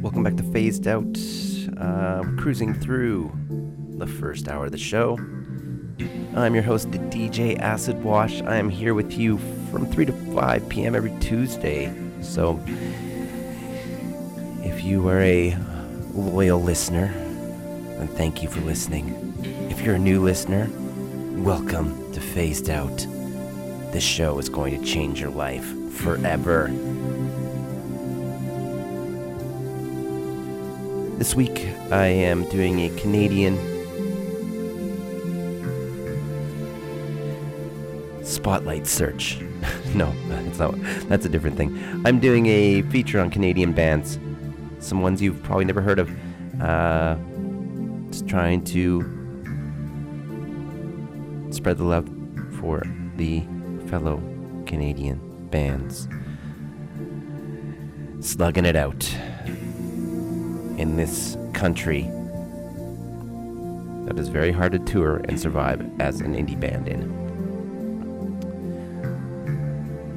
Welcome 0.00 0.22
back 0.22 0.38
to 0.38 0.42
Phased 0.44 0.86
Out. 0.86 1.18
Uh, 1.78 2.22
cruising 2.38 2.72
through 2.72 3.30
the 3.98 4.06
first 4.06 4.48
hour 4.48 4.64
of 4.64 4.72
the 4.72 4.78
show. 4.78 5.18
I'm 6.34 6.54
your 6.54 6.64
host, 6.64 6.90
DJ 6.90 7.58
Acid 7.58 8.02
Wash. 8.02 8.40
I 8.40 8.56
am 8.56 8.70
here 8.70 8.94
with 8.94 9.12
you 9.12 9.36
from 9.70 9.84
3 9.84 10.06
to 10.06 10.12
5 10.34 10.68
p.m. 10.70 10.94
every 10.94 11.14
Tuesday. 11.20 11.92
So, 12.22 12.58
if 14.64 14.82
you 14.82 15.06
are 15.10 15.20
a 15.20 15.54
loyal 16.14 16.60
listener, 16.60 17.06
and 17.98 18.10
thank 18.10 18.42
you 18.42 18.48
for 18.48 18.60
listening. 18.60 19.34
If 19.70 19.80
you're 19.80 19.94
a 19.94 19.98
new 19.98 20.22
listener, 20.22 20.68
welcome 21.42 22.12
to 22.12 22.20
Phased 22.20 22.68
Out. 22.68 23.06
This 23.92 24.02
show 24.02 24.38
is 24.38 24.48
going 24.48 24.78
to 24.78 24.84
change 24.84 25.20
your 25.20 25.30
life 25.30 25.64
forever. 25.92 26.68
This 31.16 31.34
week, 31.34 31.66
I 31.90 32.06
am 32.06 32.48
doing 32.50 32.80
a 32.80 33.00
Canadian 33.00 33.56
spotlight 38.22 38.86
search. 38.86 39.40
no, 39.94 40.12
that's 40.28 40.58
not. 40.58 40.74
That's 41.08 41.24
a 41.24 41.28
different 41.30 41.56
thing. 41.56 42.02
I'm 42.04 42.18
doing 42.18 42.46
a 42.46 42.82
feature 42.82 43.18
on 43.18 43.30
Canadian 43.30 43.72
bands, 43.72 44.18
some 44.82 45.00
ones 45.00 45.22
you've 45.22 45.42
probably 45.42 45.64
never 45.64 45.80
heard 45.80 45.98
of. 45.98 46.10
Uh, 46.60 47.16
just 48.10 48.28
trying 48.28 48.62
to 48.64 49.00
spread 51.50 51.78
the 51.78 51.84
love 51.84 52.08
for 52.60 52.82
the 53.16 53.42
fellow 53.88 54.22
Canadian 54.66 55.18
bands. 55.50 56.08
Slugging 58.20 58.64
it 58.64 58.76
out 58.76 59.10
in 60.78 60.96
this 60.96 61.36
country 61.52 62.02
that 64.06 64.18
is 64.18 64.28
very 64.28 64.50
hard 64.52 64.72
to 64.72 64.78
tour 64.80 65.20
and 65.24 65.38
survive 65.38 65.80
as 66.00 66.20
an 66.20 66.34
indie 66.34 66.58
band 66.58 66.88
in. 66.88 67.02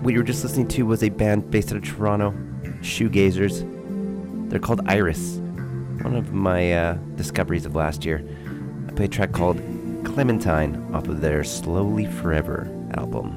What 0.01 0.13
you 0.13 0.19
were 0.19 0.25
just 0.25 0.43
listening 0.43 0.67
to 0.69 0.85
was 0.85 1.03
a 1.03 1.09
band 1.09 1.49
based 1.49 1.71
out 1.71 1.77
of 1.77 1.83
Toronto, 1.83 2.31
Shoegazers. 2.81 3.74
They're 4.55 4.61
called 4.61 4.87
Iris, 4.87 5.35
one 6.01 6.15
of 6.15 6.31
my 6.31 6.71
uh, 6.71 6.93
discoveries 7.17 7.65
of 7.65 7.75
last 7.75 8.05
year. 8.05 8.23
I 8.87 8.93
played 8.93 9.09
a 9.09 9.13
track 9.13 9.33
called 9.33 9.57
Clementine 10.05 10.93
off 10.93 11.09
of 11.09 11.19
their 11.19 11.43
Slowly 11.43 12.05
Forever 12.05 12.65
album. 12.95 13.31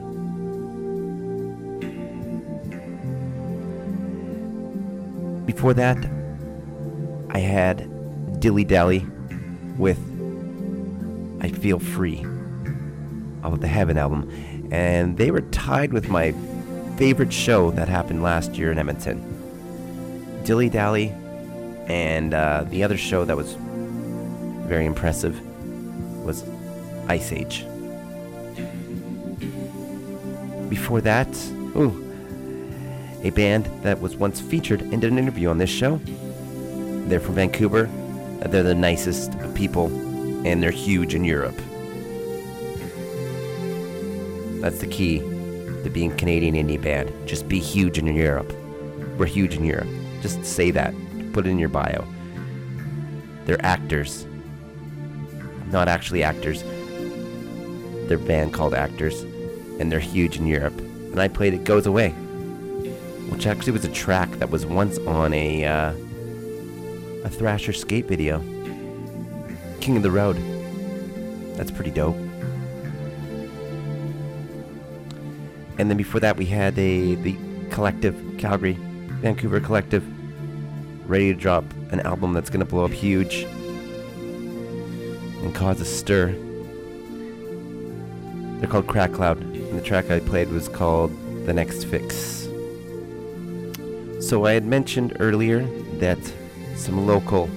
Before 5.45 5.75
that, 5.75 5.97
I 7.31 7.41
had 7.41 8.39
Dilly 8.39 8.63
Dally 8.63 9.05
with 9.77 9.99
I 11.43 11.49
Feel 11.49 11.81
Free 11.81 12.25
off 13.43 13.55
of 13.55 13.61
the 13.61 13.67
Heaven 13.67 13.99
album. 13.99 14.31
And 14.71 15.19
they 15.19 15.33
were 15.33 15.41
tied 15.41 15.93
with 15.93 16.11
my 16.11 16.33
favorite 16.97 17.33
show 17.33 17.73
that 17.73 17.89
happened 17.89 18.23
last 18.23 18.55
year 18.55 18.71
in 18.71 18.79
Edmonton. 18.79 19.28
Dilly 20.49 20.71
Dally 20.71 21.13
and 21.89 22.33
uh, 22.33 22.65
the 22.71 22.83
other 22.83 22.97
show 22.97 23.27
that 23.27 23.37
was 23.37 23.53
very 24.67 24.87
impressive 24.87 25.39
was 26.25 26.43
Iceage. 27.07 27.67
Before 30.71 31.03
that, 31.03 31.29
ooh, 31.77 31.93
a 33.23 33.29
band 33.29 33.67
that 33.83 34.01
was 34.01 34.17
once 34.17 34.41
featured 34.41 34.81
and 34.81 35.03
did 35.03 35.13
an 35.13 35.19
interview 35.19 35.51
on 35.51 35.59
this 35.59 35.69
show. 35.69 36.01
They're 37.09 37.21
from 37.21 37.35
Vancouver. 37.35 37.91
They're 38.47 38.63
the 38.63 38.75
nicest 38.75 39.33
people, 39.55 39.89
and 40.47 40.63
they're 40.63 40.71
huge 40.71 41.15
in 41.15 41.25
Europe. 41.25 41.61
That's 44.63 44.79
the 44.79 44.89
key 44.89 45.19
to 45.19 45.91
being 45.93 46.17
Canadian 46.17 46.55
indie 46.55 46.81
band. 46.81 47.13
Just 47.29 47.49
be 47.49 47.59
huge 47.59 47.99
in 47.99 48.07
Europe. 48.07 48.51
We're 49.19 49.27
huge 49.27 49.55
in 49.55 49.67
Europe. 49.67 49.89
Just 50.23 50.45
say 50.45 50.71
that. 50.73 50.95
Put 51.33 51.47
it 51.47 51.51
in 51.51 51.59
your 51.59 51.69
bio. 51.69 52.07
They're 53.45 53.65
actors. 53.65 54.27
Not 55.71 55.89
actually 55.89 56.23
actors. 56.23 56.63
They're 58.09 58.19
band 58.19 58.55
called 58.55 58.75
Actors, 58.75 59.23
and 59.79 59.93
they're 59.93 60.01
huge 60.01 60.39
in 60.39 60.47
Europe. 60.47 60.79
And 60.79 61.21
I 61.21 61.29
played 61.29 61.53
It 61.53 61.65
Goes 61.65 61.87
Away, 61.87 62.11
which 63.31 63.47
actually 63.47 63.73
was 63.73 63.85
a 63.85 63.93
track 63.93 64.31
that 64.39 64.51
was 64.51 64.65
once 64.65 64.99
on 65.01 65.35
a 65.35 65.67
uh, 65.67 65.93
a 67.25 67.29
Thrasher 67.29 67.75
skate 67.75 68.07
video. 68.07 68.39
King 69.81 69.99
of 69.99 70.03
the 70.03 70.11
Road. 70.11 70.37
That's 71.57 71.71
pretty 71.71 71.91
dope. 71.91 72.17
And 75.79 75.91
then 75.91 75.97
before 75.97 76.21
that, 76.21 76.37
we 76.37 76.47
had 76.47 76.79
a 76.79 77.15
the 77.17 77.37
collective 77.71 78.17
Calgary, 78.39 78.79
Vancouver 79.21 79.59
collective, 79.59 80.05
ready 81.09 81.33
to 81.33 81.39
drop 81.39 81.65
an 81.91 82.01
album 82.01 82.33
that's 82.33 82.51
gonna 82.51 82.65
blow 82.65 82.85
up 82.85 82.93
huge 82.93 83.43
and 85.43 85.53
cause 85.55 85.81
a 85.81 85.85
stir. 85.85 86.33
They're 88.59 88.69
called 88.69 88.87
Crack 88.87 89.13
Cloud, 89.13 89.41
and 89.41 89.77
the 89.77 89.83
track 89.83 90.11
I 90.11 90.21
played 90.21 90.51
was 90.51 90.69
called 90.69 91.11
The 91.47 91.53
Next 91.53 91.85
Fix. 91.85 92.49
So 94.21 94.45
I 94.45 94.53
had 94.53 94.65
mentioned 94.65 95.17
earlier 95.19 95.65
that 95.99 96.19
some 96.77 97.07
local 97.07 97.51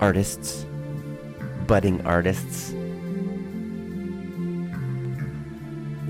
artists, 0.00 0.66
budding 1.68 2.04
artists, 2.04 2.70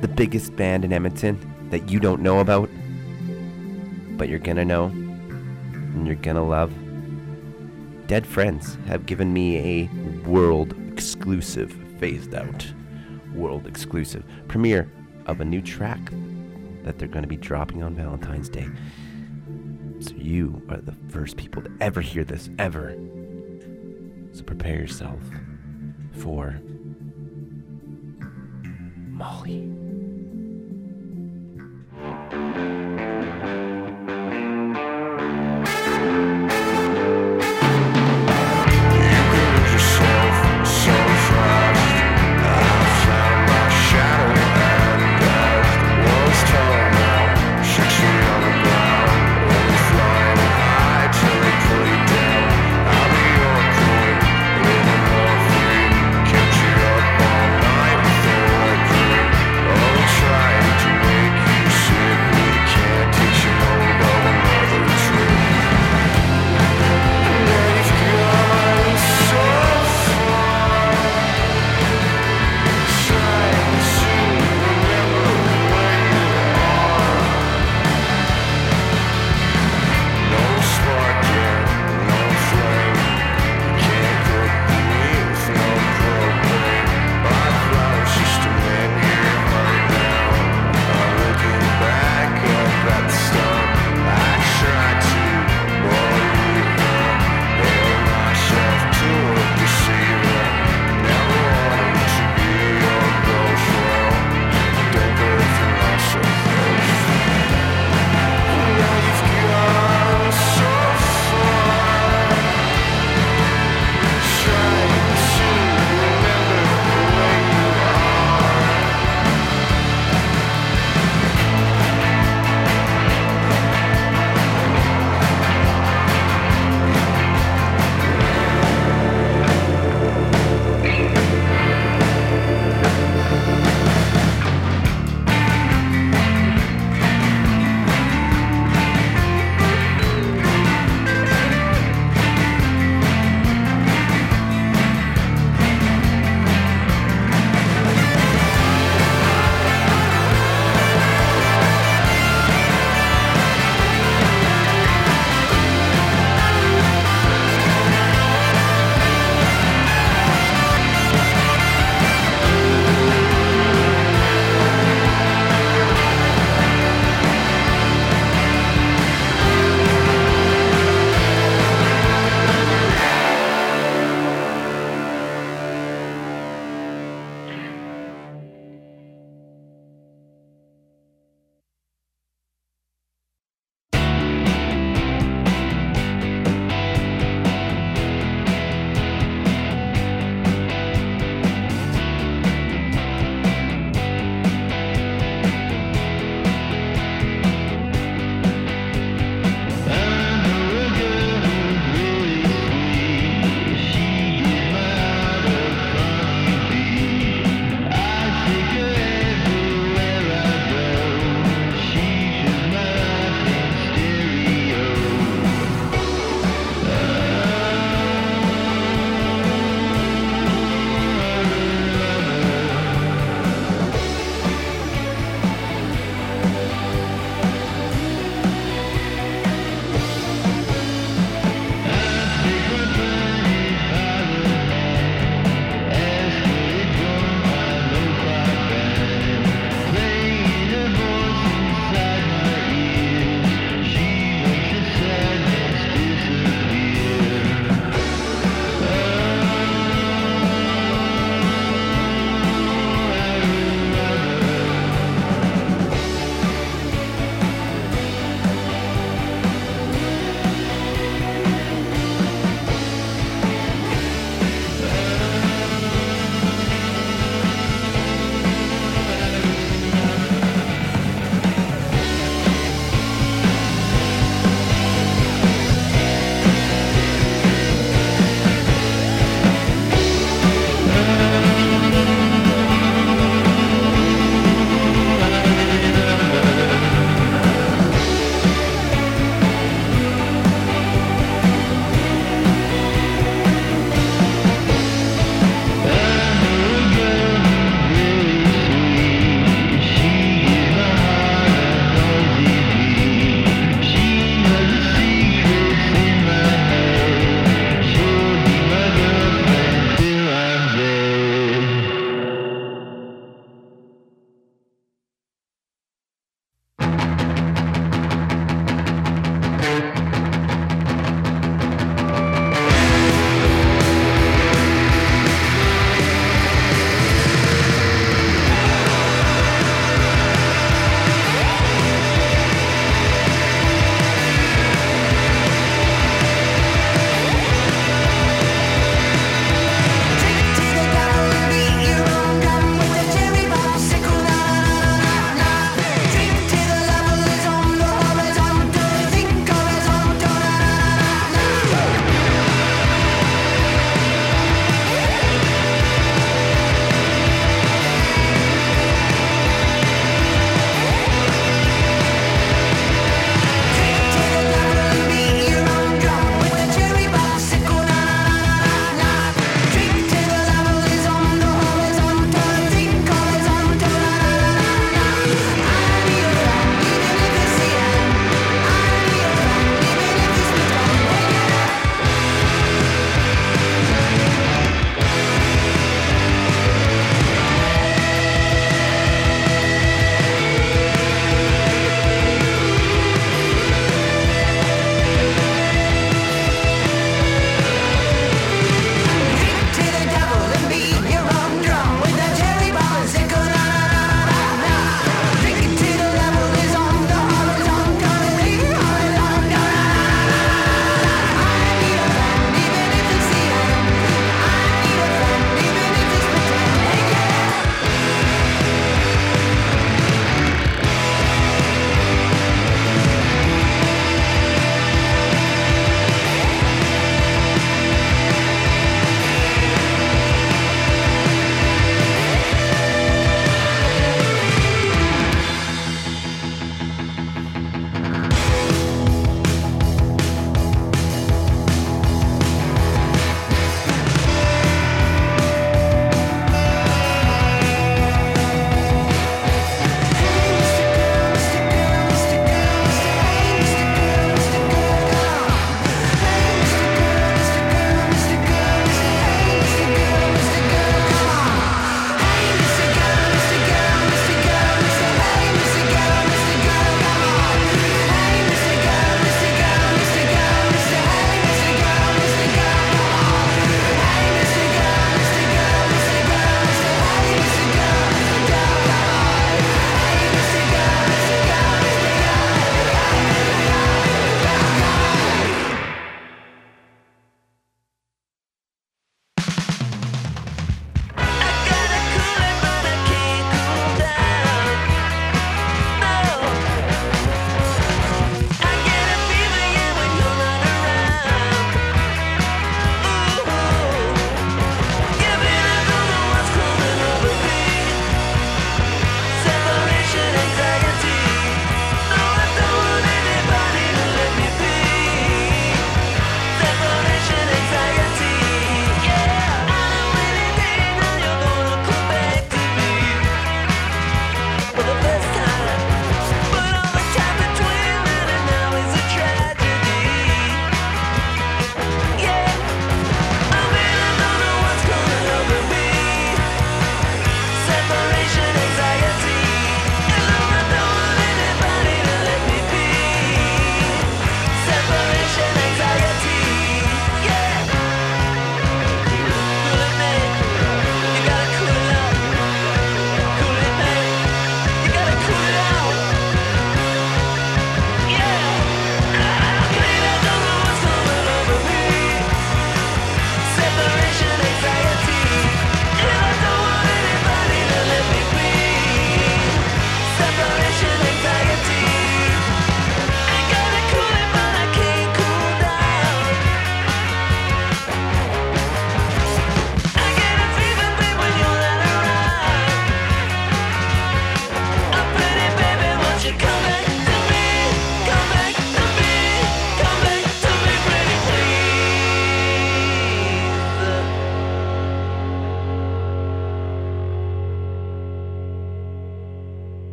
the 0.00 0.08
biggest 0.08 0.54
band 0.54 0.84
in 0.84 0.92
Edmonton 0.92 1.47
that 1.70 1.90
you 1.90 2.00
don't 2.00 2.22
know 2.22 2.40
about, 2.40 2.70
but 4.16 4.28
you're 4.28 4.38
gonna 4.38 4.64
know 4.64 4.86
and 4.86 6.06
you're 6.06 6.16
gonna 6.16 6.46
love. 6.46 6.72
Dead 8.06 8.26
Friends 8.26 8.78
have 8.86 9.06
given 9.06 9.32
me 9.32 9.58
a 9.58 10.28
world 10.28 10.74
exclusive, 10.92 11.72
phased 11.98 12.34
out, 12.34 12.66
world 13.34 13.66
exclusive 13.66 14.24
premiere 14.48 14.90
of 15.26 15.40
a 15.40 15.44
new 15.44 15.60
track 15.60 16.00
that 16.84 16.98
they're 16.98 17.08
to 17.22 17.28
be 17.28 17.36
dropping 17.36 17.82
on 17.82 17.94
Valentine's 17.94 18.48
Day. 18.48 18.68
So 20.00 20.14
you 20.14 20.62
are 20.70 20.78
the 20.78 20.96
first 21.08 21.36
people 21.36 21.60
to 21.62 21.70
ever 21.80 22.00
hear 22.00 22.24
this, 22.24 22.48
ever. 22.58 22.96
So 24.32 24.42
prepare 24.42 24.76
yourself 24.76 25.20
for 26.12 26.60
Molly. 29.10 29.87
Catch 32.30 32.56
you 32.58 32.77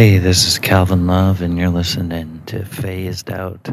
Hey, 0.00 0.16
this 0.16 0.46
is 0.46 0.58
Calvin 0.58 1.06
Love, 1.06 1.42
and 1.42 1.58
you're 1.58 1.68
listening 1.68 2.40
to 2.46 2.64
Phased 2.64 3.30
Out 3.30 3.68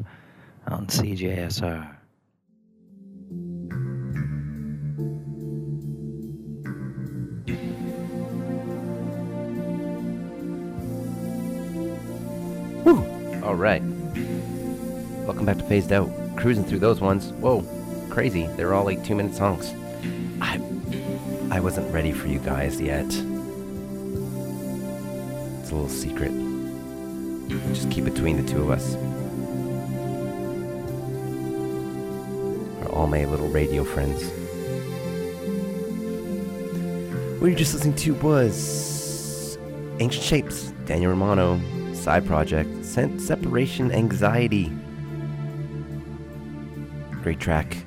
on 0.68 0.88
CJSR. 0.88 1.96
Woo! 12.84 13.42
All 13.42 13.56
right. 13.56 13.82
Welcome 15.24 15.46
back 15.46 15.60
to 15.60 15.64
Phased 15.64 15.94
Out. 15.94 16.10
Cruising 16.36 16.66
through 16.66 16.80
those 16.80 17.00
ones. 17.00 17.32
Whoa, 17.40 17.64
crazy. 18.10 18.48
They're 18.58 18.74
all 18.74 18.84
like 18.84 19.02
two 19.02 19.16
minute 19.16 19.34
songs. 19.34 19.74
I, 20.42 20.62
I 21.52 21.62
wasn't 21.62 21.90
ready 21.94 22.12
for 22.12 22.28
you 22.28 22.40
guys 22.40 22.82
yet. 22.82 23.08
Little 25.78 25.96
secret. 25.96 26.32
Just 27.72 27.92
keep 27.92 28.04
between 28.06 28.44
the 28.44 28.52
two 28.52 28.64
of 28.64 28.72
us. 28.72 28.96
Our 32.82 32.92
all 32.92 33.06
my 33.06 33.26
little 33.26 33.48
radio 33.50 33.84
friends. 33.84 34.24
What 37.40 37.50
you're 37.50 37.56
just 37.56 37.76
listening 37.76 37.96
to 37.98 38.16
was 38.16 39.60
Ancient 40.00 40.24
Shapes, 40.24 40.74
Daniel 40.86 41.12
Romano, 41.12 41.62
side 41.94 42.26
project, 42.26 42.84
Sen- 42.84 43.20
Separation 43.20 43.92
Anxiety. 43.92 44.72
Great 47.22 47.40
track. 47.40 47.78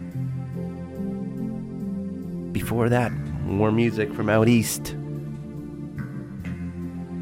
Before 2.53 2.89
that, 2.89 3.11
more 3.43 3.73
music 3.73 4.15
from 4.15 4.29
out 4.29 4.49
east. 4.49 4.95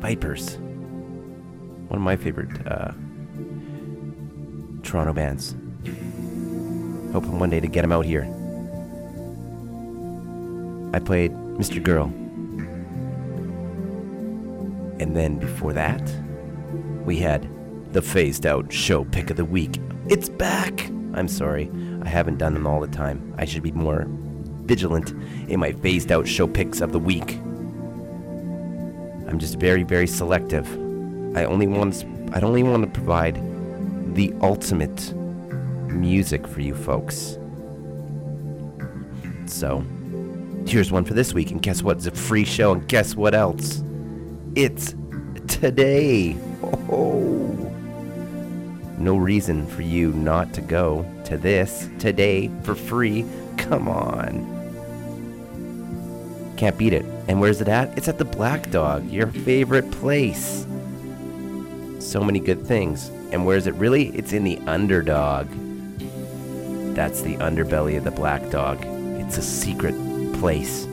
Vipers. 0.08 0.56
One 1.88 1.98
of 1.98 2.00
my 2.00 2.16
favorite 2.16 2.66
uh, 2.66 2.92
Toronto 4.82 5.12
bands. 5.12 5.54
Hoping 7.12 7.38
one 7.38 7.50
day 7.50 7.60
to 7.60 7.66
get 7.66 7.82
them 7.82 7.92
out 7.92 8.06
here. 8.06 8.22
I 10.94 10.98
played 10.98 11.32
Mr. 11.58 11.82
Girl. 11.82 12.06
And 14.98 15.14
then 15.14 15.38
before 15.38 15.74
that, 15.74 16.00
we 17.04 17.18
had 17.18 17.46
the 17.92 18.00
phased 18.00 18.46
out 18.46 18.72
show 18.72 19.04
pick 19.04 19.28
of 19.28 19.36
the 19.36 19.44
week. 19.44 19.78
It's 20.08 20.30
back! 20.30 20.88
I'm 21.12 21.28
sorry, 21.28 21.70
I 22.00 22.08
haven't 22.08 22.38
done 22.38 22.54
them 22.54 22.66
all 22.66 22.80
the 22.80 22.86
time. 22.86 23.34
I 23.36 23.44
should 23.44 23.62
be 23.62 23.72
more 23.72 24.06
vigilant 24.62 25.10
in 25.50 25.60
my 25.60 25.72
phased 25.72 26.10
out 26.10 26.26
show 26.26 26.48
picks 26.48 26.80
of 26.80 26.92
the 26.92 26.98
week. 26.98 27.38
I'm 29.28 29.38
just 29.38 29.60
very, 29.60 29.82
very 29.82 30.06
selective. 30.06 30.66
I 31.36 31.44
only 31.44 31.66
want 31.66 32.04
I 32.32 32.40
only 32.40 32.62
want 32.62 32.82
to 32.82 32.90
provide 32.90 33.36
the 34.14 34.32
ultimate 34.40 35.12
music 35.92 36.46
for 36.46 36.62
you 36.62 36.74
folks. 36.74 37.38
So, 39.46 39.84
here's 40.66 40.90
one 40.90 41.04
for 41.04 41.14
this 41.14 41.34
week, 41.34 41.50
and 41.50 41.60
guess 41.60 41.82
what? 41.82 41.98
It's 41.98 42.06
a 42.06 42.10
free 42.10 42.44
show, 42.44 42.72
and 42.72 42.88
guess 42.88 43.14
what 43.14 43.34
else? 43.34 43.82
It's 44.54 44.94
today. 45.46 46.36
Oh, 46.90 47.70
no 48.98 49.16
reason 49.16 49.66
for 49.66 49.82
you 49.82 50.12
not 50.12 50.54
to 50.54 50.60
go 50.62 51.06
to 51.24 51.36
this 51.36 51.88
today 51.98 52.50
for 52.62 52.74
free. 52.74 53.26
Come 53.58 53.88
on. 53.88 54.54
Can't 56.56 56.76
beat 56.76 56.94
it. 56.94 57.04
And 57.28 57.40
where's 57.40 57.60
it 57.60 57.68
at? 57.68 57.96
It's 57.98 58.08
at 58.08 58.16
the 58.16 58.24
Black 58.24 58.70
Dog, 58.70 59.06
your 59.10 59.26
favorite 59.26 59.90
place. 59.92 60.66
So 61.98 62.24
many 62.24 62.40
good 62.40 62.66
things. 62.66 63.10
And 63.30 63.44
where's 63.44 63.66
it 63.66 63.74
really? 63.74 64.08
It's 64.16 64.32
in 64.32 64.44
the 64.44 64.58
underdog. 64.66 65.46
That's 66.94 67.20
the 67.20 67.36
underbelly 67.36 67.98
of 67.98 68.04
the 68.04 68.10
Black 68.10 68.48
Dog. 68.48 68.82
It's 69.20 69.36
a 69.36 69.42
secret 69.42 69.94
place. 70.40 70.86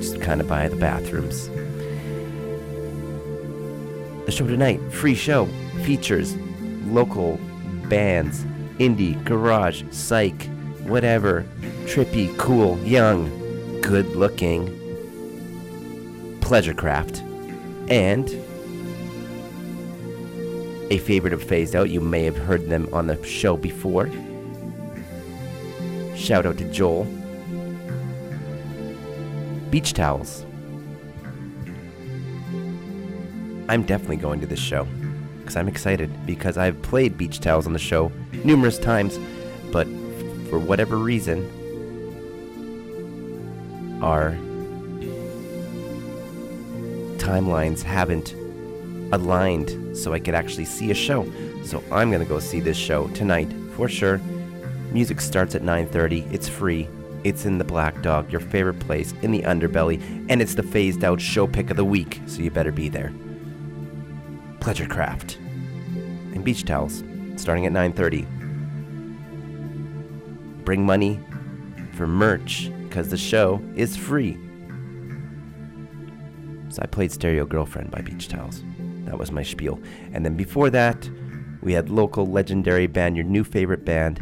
Just 0.00 0.20
kind 0.20 0.40
of 0.40 0.48
by 0.48 0.66
the 0.66 0.74
bathrooms. 0.74 1.48
The 4.26 4.32
show 4.32 4.46
tonight, 4.46 4.80
free 4.92 5.14
show, 5.14 5.46
features 5.84 6.36
local 6.86 7.38
bands, 7.88 8.44
indie, 8.78 9.22
garage, 9.24 9.84
psych, 9.90 10.48
whatever, 10.84 11.44
trippy, 11.84 12.36
cool, 12.38 12.78
young, 12.80 13.80
good 13.80 14.06
looking, 14.16 14.78
pleasure 16.40 16.74
craft, 16.74 17.22
and 17.88 18.28
a 20.90 20.98
favorite 20.98 21.32
of 21.32 21.42
Phased 21.42 21.74
Out. 21.74 21.90
You 21.90 22.00
may 22.00 22.24
have 22.24 22.36
heard 22.36 22.68
them 22.68 22.88
on 22.92 23.06
the 23.06 23.22
show 23.24 23.56
before. 23.56 24.10
Shout 26.14 26.46
out 26.46 26.58
to 26.58 26.64
Joel. 26.70 27.04
Beach 29.70 29.94
towels. 29.94 30.44
I'm 33.68 33.84
definitely 33.84 34.18
going 34.18 34.40
to 34.40 34.46
this 34.46 34.60
show 34.60 34.86
because 35.40 35.56
I'm 35.56 35.66
excited 35.66 36.26
because 36.26 36.58
I've 36.58 36.80
played 36.82 37.16
beach 37.16 37.40
towels 37.40 37.66
on 37.66 37.72
the 37.72 37.78
show 37.78 38.12
numerous 38.44 38.78
times, 38.78 39.18
for 40.52 40.58
whatever 40.58 40.98
reason, 40.98 41.48
our 44.02 44.32
timelines 47.16 47.80
haven't 47.82 48.34
aligned 49.14 49.96
so 49.96 50.12
I 50.12 50.18
could 50.18 50.34
actually 50.34 50.66
see 50.66 50.90
a 50.90 50.94
show. 50.94 51.24
So 51.64 51.82
I'm 51.90 52.10
going 52.10 52.20
to 52.20 52.28
go 52.28 52.38
see 52.38 52.60
this 52.60 52.76
show 52.76 53.08
tonight 53.14 53.50
for 53.76 53.88
sure. 53.88 54.18
Music 54.90 55.22
starts 55.22 55.54
at 55.54 55.62
9:30. 55.62 56.30
It's 56.30 56.50
free. 56.50 56.86
It's 57.24 57.46
in 57.46 57.56
the 57.56 57.64
Black 57.64 58.02
Dog, 58.02 58.30
your 58.30 58.42
favorite 58.42 58.78
place 58.78 59.14
in 59.22 59.30
the 59.30 59.40
underbelly, 59.44 60.02
and 60.28 60.42
it's 60.42 60.54
the 60.54 60.62
phased 60.62 61.02
out 61.02 61.18
show 61.18 61.46
pick 61.46 61.70
of 61.70 61.78
the 61.78 61.84
week, 61.86 62.20
so 62.26 62.42
you 62.42 62.50
better 62.50 62.72
be 62.72 62.90
there. 62.90 63.10
Pleasure 64.60 64.86
Craft 64.86 65.38
and 66.34 66.44
beach 66.44 66.66
towels 66.66 67.02
starting 67.36 67.64
at 67.64 67.72
9:30. 67.72 68.41
Bring 70.64 70.84
money 70.84 71.20
for 71.94 72.06
merch 72.06 72.70
because 72.84 73.08
the 73.08 73.16
show 73.16 73.62
is 73.74 73.96
free. 73.96 74.38
So 76.68 76.80
I 76.82 76.86
played 76.86 77.12
Stereo 77.12 77.44
Girlfriend 77.44 77.90
by 77.90 78.00
Beach 78.00 78.28
Towels. 78.28 78.62
That 79.04 79.18
was 79.18 79.30
my 79.30 79.42
spiel. 79.42 79.80
And 80.12 80.24
then 80.24 80.36
before 80.36 80.70
that, 80.70 81.08
we 81.60 81.72
had 81.72 81.90
local 81.90 82.26
legendary 82.26 82.86
band, 82.86 83.16
your 83.16 83.26
new 83.26 83.44
favorite 83.44 83.84
band, 83.84 84.20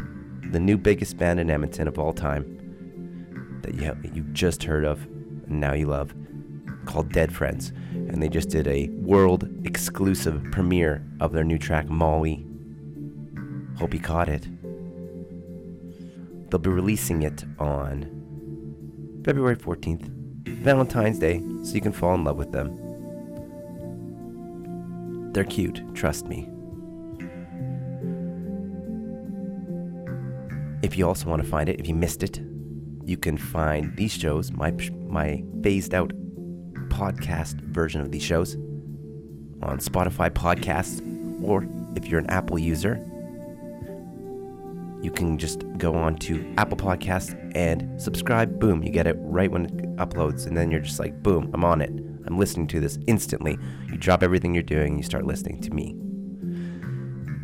the 0.51 0.59
new 0.59 0.77
biggest 0.77 1.17
band 1.17 1.39
in 1.39 1.49
Edmonton 1.49 1.87
of 1.87 1.97
all 1.97 2.13
time 2.13 3.59
that 3.61 3.75
you 3.75 3.81
have, 3.83 4.03
you 4.15 4.23
just 4.33 4.63
heard 4.63 4.83
of 4.83 5.05
and 5.47 5.59
now 5.59 5.73
you 5.73 5.87
love, 5.87 6.13
called 6.85 7.11
Dead 7.11 7.33
Friends. 7.33 7.71
And 7.91 8.21
they 8.21 8.29
just 8.29 8.49
did 8.49 8.67
a 8.67 8.89
world 8.89 9.49
exclusive 9.65 10.43
premiere 10.51 11.05
of 11.19 11.31
their 11.31 11.43
new 11.43 11.57
track 11.57 11.89
Molly. 11.89 12.45
Hope 13.77 13.93
you 13.93 13.99
caught 13.99 14.29
it. 14.29 14.47
They'll 16.51 16.59
be 16.59 16.69
releasing 16.69 17.21
it 17.21 17.45
on 17.59 18.03
February 19.23 19.55
14th, 19.55 20.09
Valentine's 20.47 21.17
Day, 21.17 21.41
so 21.63 21.73
you 21.73 21.79
can 21.79 21.93
fall 21.93 22.13
in 22.13 22.25
love 22.25 22.35
with 22.35 22.51
them. 22.51 22.77
They're 25.31 25.45
cute, 25.45 25.81
trust 25.95 26.27
me. 26.27 26.49
If 30.83 30.97
you 30.97 31.07
also 31.07 31.29
want 31.29 31.41
to 31.41 31.47
find 31.47 31.69
it, 31.69 31.79
if 31.79 31.87
you 31.87 31.95
missed 31.95 32.21
it, 32.21 32.41
you 33.05 33.15
can 33.15 33.37
find 33.37 33.95
these 33.95 34.11
shows, 34.11 34.51
my 34.51 34.71
my 35.07 35.41
phased 35.63 35.93
out 35.93 36.11
podcast 36.89 37.61
version 37.61 38.01
of 38.01 38.11
these 38.11 38.23
shows, 38.23 38.55
on 39.63 39.77
Spotify 39.79 40.29
podcasts, 40.29 41.01
or 41.41 41.65
if 41.95 42.07
you're 42.07 42.19
an 42.19 42.29
Apple 42.29 42.59
user, 42.59 42.99
you 45.01 45.09
can 45.11 45.37
just 45.37 45.63
go 45.77 45.95
on 45.95 46.15
to 46.17 46.53
Apple 46.57 46.77
Podcasts 46.77 47.35
and 47.55 47.99
subscribe. 48.01 48.59
Boom, 48.59 48.83
you 48.83 48.91
get 48.91 49.07
it 49.07 49.15
right 49.19 49.51
when 49.51 49.65
it 49.65 49.95
uploads, 49.95 50.45
and 50.45 50.55
then 50.55 50.69
you're 50.69 50.79
just 50.79 50.99
like, 50.99 51.23
boom, 51.23 51.49
I'm 51.53 51.65
on 51.65 51.81
it. 51.81 51.89
I'm 52.25 52.37
listening 52.37 52.67
to 52.67 52.79
this 52.79 52.99
instantly. 53.07 53.57
You 53.87 53.97
drop 53.97 54.21
everything 54.21 54.53
you're 54.53 54.63
doing, 54.63 54.97
you 54.97 55.03
start 55.03 55.25
listening 55.25 55.59
to 55.61 55.71
me. 55.71 55.95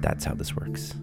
That's 0.02 0.24
how 0.24 0.36
this 0.36 0.56
works. 0.56 0.94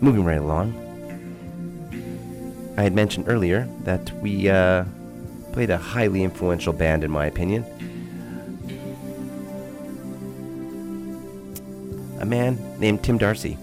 Moving 0.00 0.24
right 0.24 0.38
along. 0.38 0.82
I 2.76 2.82
had 2.82 2.94
mentioned 2.94 3.28
earlier 3.28 3.68
that 3.84 4.12
we 4.20 4.48
uh, 4.48 4.84
played 5.52 5.70
a 5.70 5.78
highly 5.78 6.22
influential 6.22 6.72
band, 6.72 7.02
in 7.02 7.10
my 7.10 7.26
opinion. 7.26 7.64
A 12.18 12.24
man 12.24 12.58
named 12.78 13.02
Tim 13.02 13.18
Darcy 13.18 13.58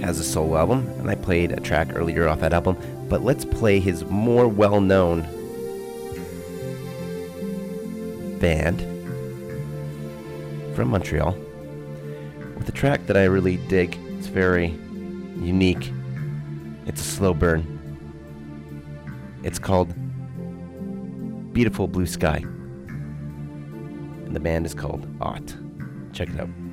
has 0.00 0.18
a 0.18 0.24
solo 0.24 0.56
album, 0.56 0.88
and 0.98 1.08
I 1.08 1.14
played 1.14 1.52
a 1.52 1.60
track 1.60 1.88
earlier 1.94 2.28
off 2.28 2.40
that 2.40 2.52
album. 2.52 2.76
But 3.08 3.22
let's 3.22 3.44
play 3.44 3.80
his 3.80 4.04
more 4.06 4.48
well 4.48 4.80
known 4.80 5.22
band 8.38 8.80
from 10.74 10.88
Montreal 10.88 11.36
with 12.56 12.68
a 12.68 12.72
track 12.72 13.06
that 13.06 13.16
I 13.16 13.24
really 13.24 13.56
dig. 13.68 13.98
It's 14.18 14.26
very 14.26 14.68
unique, 15.38 15.92
it's 16.86 17.00
a 17.00 17.04
slow 17.04 17.32
burn. 17.32 17.70
It's 19.42 19.58
called 19.58 19.94
Beautiful 21.52 21.86
Blue 21.86 22.06
Sky. 22.06 22.44
And 22.86 24.34
the 24.34 24.40
band 24.40 24.66
is 24.66 24.74
called 24.74 25.06
Ought. 25.20 25.63
Check 26.14 26.28
it 26.28 26.38
out. 26.38 26.63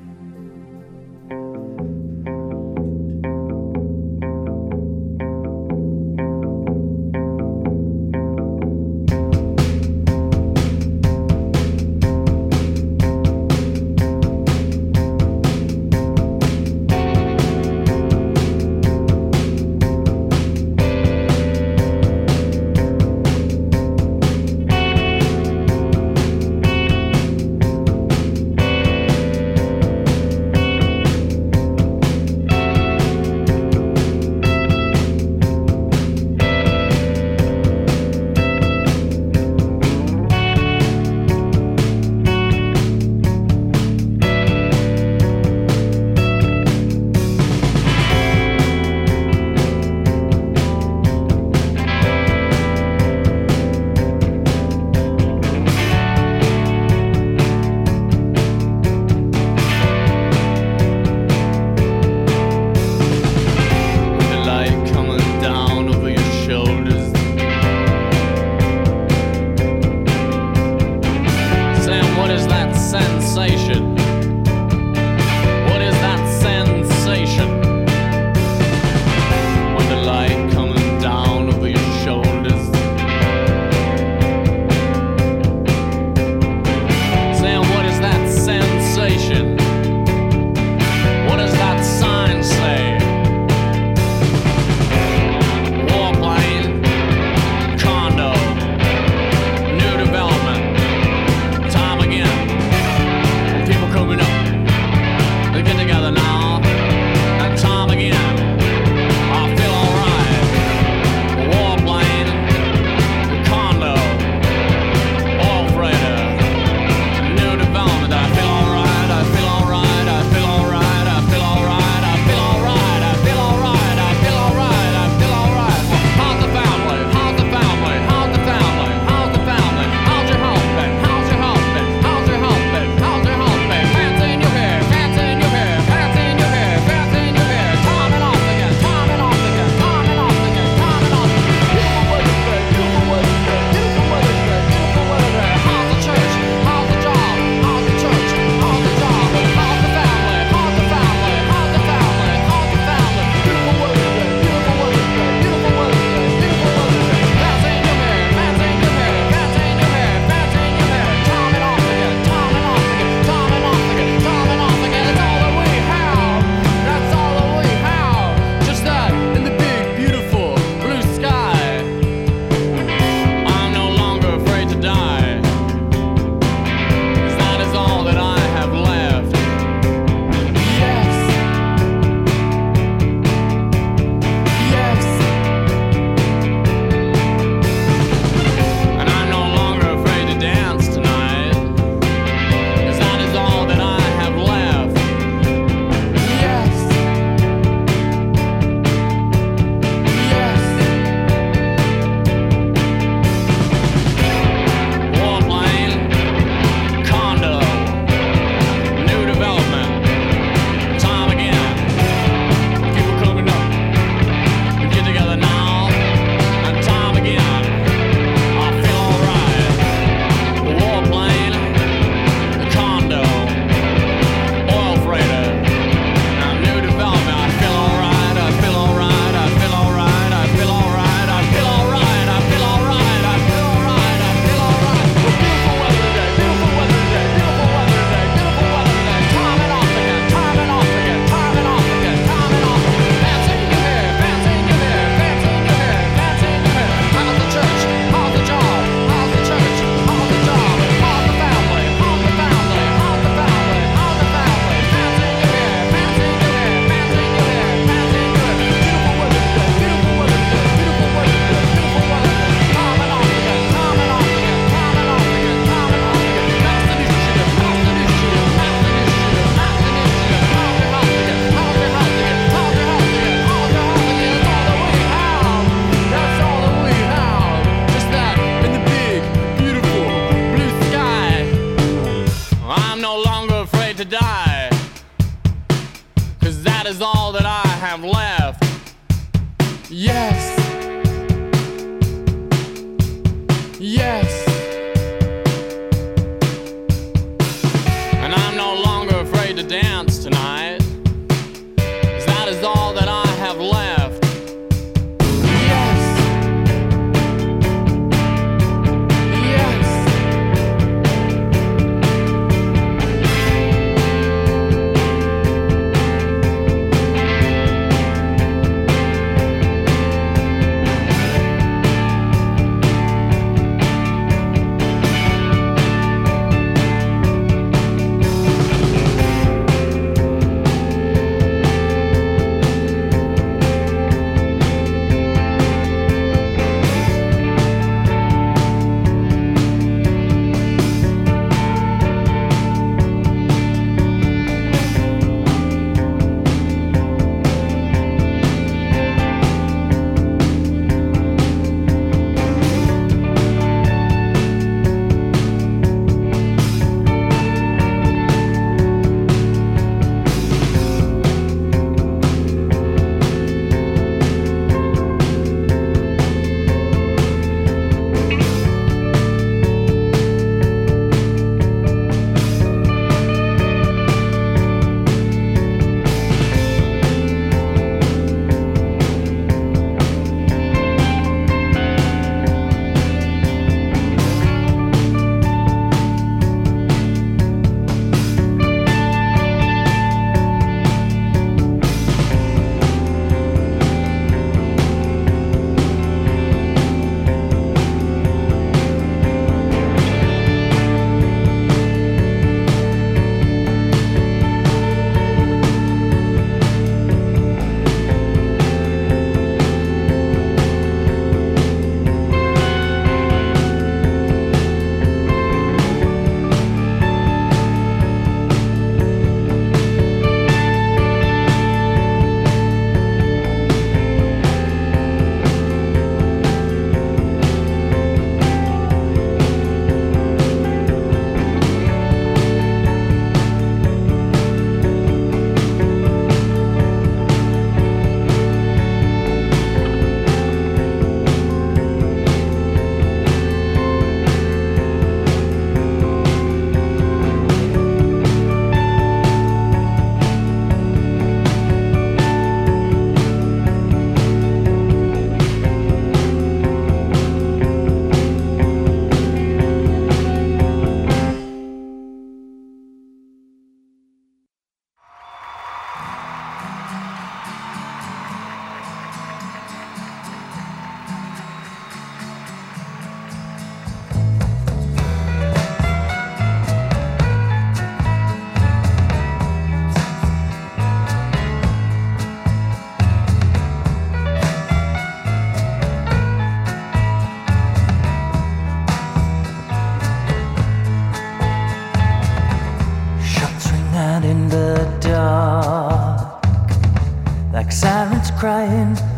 Crying 498.42 499.11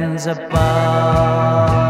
heavens 0.00 0.26
above. 0.26 1.85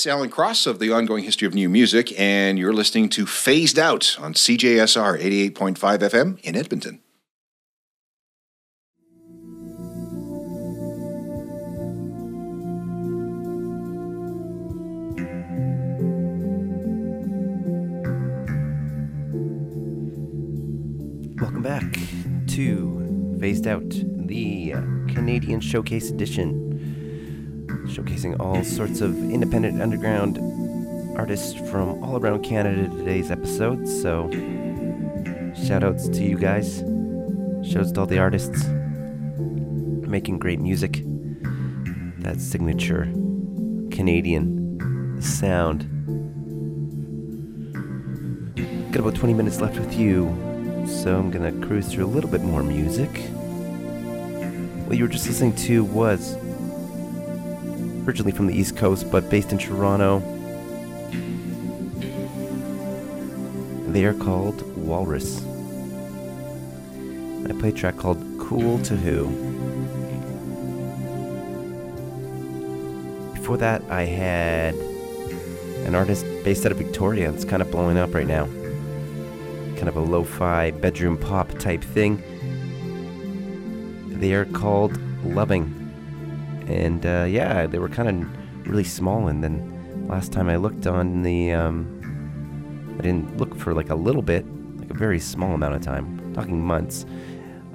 It's 0.00 0.06
Alan 0.06 0.30
Cross 0.30 0.66
of 0.66 0.78
the 0.78 0.90
Ongoing 0.90 1.24
History 1.24 1.46
of 1.46 1.52
New 1.52 1.68
Music, 1.68 2.18
and 2.18 2.58
you're 2.58 2.72
listening 2.72 3.10
to 3.10 3.26
Phased 3.26 3.78
Out 3.78 4.16
on 4.18 4.32
CJSR 4.32 5.20
88.5 5.20 5.76
FM 5.76 6.40
in 6.40 6.56
Edmonton. 6.56 7.02
Welcome 21.38 21.62
back 21.62 21.92
to 22.54 23.36
Phased 23.38 23.66
Out, 23.66 23.90
the 23.90 24.72
Canadian 25.12 25.60
Showcase 25.60 26.08
Edition, 26.08 26.59
sorts 28.80 29.02
of 29.02 29.14
independent 29.30 29.82
underground 29.82 30.38
artists 31.14 31.52
from 31.70 32.02
all 32.02 32.16
around 32.16 32.42
Canada 32.42 32.88
today's 32.96 33.30
episode. 33.30 33.86
So, 33.86 34.30
shout 35.66 35.84
outs 35.84 36.08
to 36.08 36.24
you 36.24 36.38
guys. 36.38 36.78
Shouts 37.62 37.92
to 37.92 38.00
all 38.00 38.06
the 38.06 38.18
artists 38.18 38.64
making 40.08 40.38
great 40.38 40.60
music. 40.60 41.04
That 42.20 42.40
signature 42.40 43.04
Canadian 43.90 45.18
sound. 45.20 45.82
Got 48.92 49.00
about 49.00 49.14
20 49.14 49.34
minutes 49.34 49.60
left 49.60 49.78
with 49.78 49.92
you, 49.92 50.24
so 50.86 51.18
I'm 51.18 51.30
gonna 51.30 51.52
cruise 51.66 51.92
through 51.92 52.06
a 52.06 52.12
little 52.14 52.30
bit 52.30 52.40
more 52.40 52.62
music. 52.62 53.10
What 54.86 54.96
you 54.96 55.04
were 55.04 55.10
just 55.10 55.26
listening 55.26 55.54
to 55.66 55.84
was 55.84 56.34
originally 58.06 58.32
from 58.32 58.46
the 58.46 58.54
East 58.54 58.76
Coast, 58.76 59.10
but 59.10 59.28
based 59.30 59.52
in 59.52 59.58
Toronto. 59.58 60.20
They 63.88 64.04
are 64.04 64.14
called 64.14 64.62
Walrus. 64.76 65.42
I 67.48 67.52
play 67.58 67.70
a 67.70 67.72
track 67.72 67.96
called 67.96 68.24
Cool 68.38 68.78
to 68.82 68.96
Who. 68.96 69.26
Before 73.34 73.56
that, 73.56 73.82
I 73.90 74.02
had 74.04 74.74
an 75.84 75.94
artist 75.96 76.24
based 76.44 76.64
out 76.66 76.72
of 76.72 76.78
Victoria 76.78 77.32
that's 77.32 77.44
kind 77.44 77.62
of 77.62 77.70
blowing 77.70 77.98
up 77.98 78.14
right 78.14 78.26
now. 78.26 78.46
Kind 79.76 79.88
of 79.88 79.96
a 79.96 80.00
lo 80.00 80.22
fi 80.22 80.70
bedroom 80.70 81.18
pop 81.18 81.50
type 81.58 81.82
thing. 81.82 82.22
They 84.20 84.34
are 84.34 84.44
called 84.44 85.00
Loving. 85.24 85.79
And 86.70 87.04
uh, 87.04 87.26
yeah, 87.28 87.66
they 87.66 87.78
were 87.78 87.88
kind 87.88 88.08
of 88.08 88.68
really 88.68 88.84
small. 88.84 89.28
And 89.28 89.42
then 89.42 90.06
last 90.08 90.32
time 90.32 90.48
I 90.48 90.56
looked 90.56 90.86
on 90.86 91.22
the. 91.22 91.52
Um, 91.52 91.96
I 92.98 93.02
didn't 93.02 93.38
look 93.38 93.56
for 93.56 93.72
like 93.72 93.88
a 93.88 93.94
little 93.94 94.22
bit, 94.22 94.44
like 94.78 94.90
a 94.90 94.94
very 94.94 95.18
small 95.18 95.54
amount 95.54 95.74
of 95.74 95.80
time, 95.80 96.34
talking 96.34 96.62
months, 96.62 97.06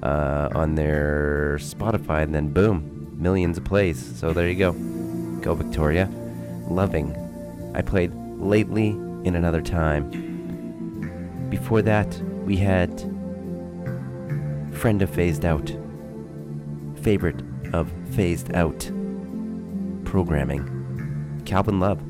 uh, 0.03 0.49
on 0.53 0.75
their 0.75 1.57
Spotify, 1.59 2.21
and 2.21 2.33
then 2.33 2.49
boom, 2.49 3.11
millions 3.17 3.57
of 3.57 3.63
plays. 3.63 4.19
So 4.19 4.33
there 4.33 4.47
you 4.47 4.55
go. 4.55 4.73
Go, 5.41 5.55
Victoria. 5.55 6.09
Loving. 6.69 7.15
I 7.73 7.81
played 7.81 8.13
lately 8.37 8.89
in 9.23 9.35
another 9.35 9.61
time. 9.61 10.11
Before 11.49 11.81
that, 11.81 12.21
we 12.45 12.57
had 12.57 12.99
Friend 14.73 15.01
of 15.01 15.09
Phased 15.09 15.43
Out. 15.43 15.75
Favorite 17.01 17.41
of 17.75 17.91
Phased 18.11 18.53
Out. 18.55 18.89
Programming. 20.05 21.41
Calvin 21.45 21.79
Love, 21.81 22.01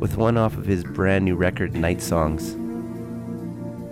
with 0.00 0.16
one 0.16 0.36
off 0.36 0.56
of 0.56 0.66
his 0.66 0.82
brand 0.82 1.24
new 1.24 1.36
record, 1.36 1.74
Night 1.74 2.02
Songs. 2.02 2.54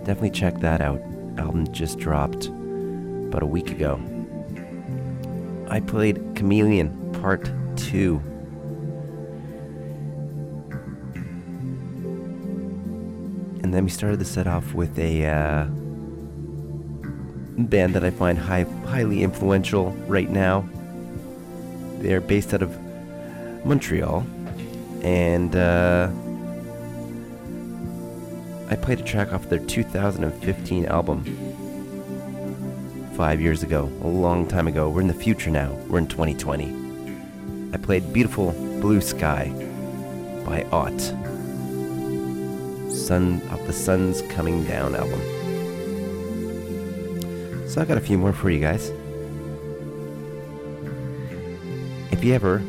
Definitely 0.05 0.31
check 0.31 0.59
that 0.59 0.81
out. 0.81 1.01
Album 1.37 1.71
just 1.71 1.97
dropped 1.97 2.47
about 2.47 3.41
a 3.41 3.45
week 3.45 3.71
ago. 3.71 4.01
I 5.69 5.79
played 5.79 6.35
Chameleon 6.35 7.13
Part 7.21 7.49
2. 7.77 8.21
And 13.63 13.73
then 13.73 13.85
we 13.85 13.89
started 13.89 14.19
the 14.19 14.25
set 14.25 14.45
off 14.45 14.73
with 14.73 14.99
a 14.99 15.25
uh, 15.25 15.63
band 17.63 17.95
that 17.95 18.03
I 18.03 18.11
find 18.11 18.37
high, 18.37 18.63
highly 18.85 19.23
influential 19.23 19.91
right 20.07 20.29
now. 20.29 20.67
They're 22.03 22.19
based 22.19 22.53
out 22.53 22.61
of 22.61 22.77
Montreal. 23.65 24.27
And 25.03 25.55
uh, 25.55 26.11
I 28.69 28.75
played 28.75 28.99
a 28.99 29.03
track 29.03 29.31
off 29.31 29.47
their 29.47 29.59
2015 29.59 30.85
album. 30.85 31.23
Five 33.15 33.39
years 33.39 33.63
ago, 33.63 33.89
a 34.01 34.07
long 34.07 34.47
time 34.47 34.67
ago. 34.67 34.89
We're 34.89 34.99
in 35.01 35.07
the 35.07 35.13
future 35.13 35.49
now. 35.49 35.71
We're 35.87 35.99
in 35.99 36.07
2020. 36.07 37.71
I 37.73 37.77
played 37.77 38.11
Beautiful 38.11 38.51
Blue 38.81 38.99
Sky 38.99 39.49
by 40.45 40.63
Ought. 40.71 40.99
Sun 42.91 43.41
of 43.49 43.65
the 43.65 43.73
Sun's 43.73 44.21
Coming 44.23 44.65
Down 44.65 44.93
album. 44.93 45.21
So 47.69 47.81
I 47.81 47.85
got 47.85 47.97
a 47.97 48.01
few 48.01 48.17
more 48.17 48.33
for 48.33 48.49
you 48.49 48.59
guys. 48.59 48.91
If 52.23 52.27
you 52.27 52.35
ever 52.35 52.59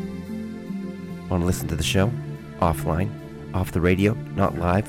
want 1.31 1.43
to 1.43 1.47
listen 1.47 1.69
to 1.69 1.77
the 1.77 1.83
show 1.85 2.11
offline, 2.59 3.09
off 3.55 3.71
the 3.71 3.81
radio, 3.81 4.15
not 4.35 4.59
live, 4.59 4.89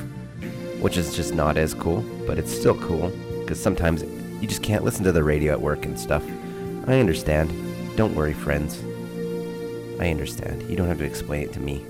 which 0.81 0.97
is 0.97 1.15
just 1.15 1.35
not 1.35 1.55
as 1.55 1.75
cool, 1.75 2.01
but 2.25 2.39
it's 2.39 2.51
still 2.51 2.73
cool 2.79 3.09
because 3.41 3.61
sometimes 3.61 4.01
you 4.41 4.47
just 4.47 4.63
can't 4.63 4.83
listen 4.83 5.03
to 5.03 5.11
the 5.11 5.23
radio 5.23 5.51
at 5.51 5.61
work 5.61 5.85
and 5.85 5.99
stuff. 5.99 6.23
I 6.87 6.99
understand. 6.99 7.53
Don't 7.95 8.15
worry, 8.15 8.33
friends. 8.33 8.81
I 10.01 10.09
understand. 10.09 10.67
You 10.67 10.75
don't 10.75 10.87
have 10.87 10.97
to 10.97 11.05
explain 11.05 11.43
it 11.43 11.53
to 11.53 11.59
me. 11.59 11.85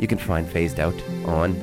You 0.00 0.08
can 0.08 0.18
find 0.18 0.48
Phased 0.48 0.80
Out 0.80 1.00
on 1.26 1.54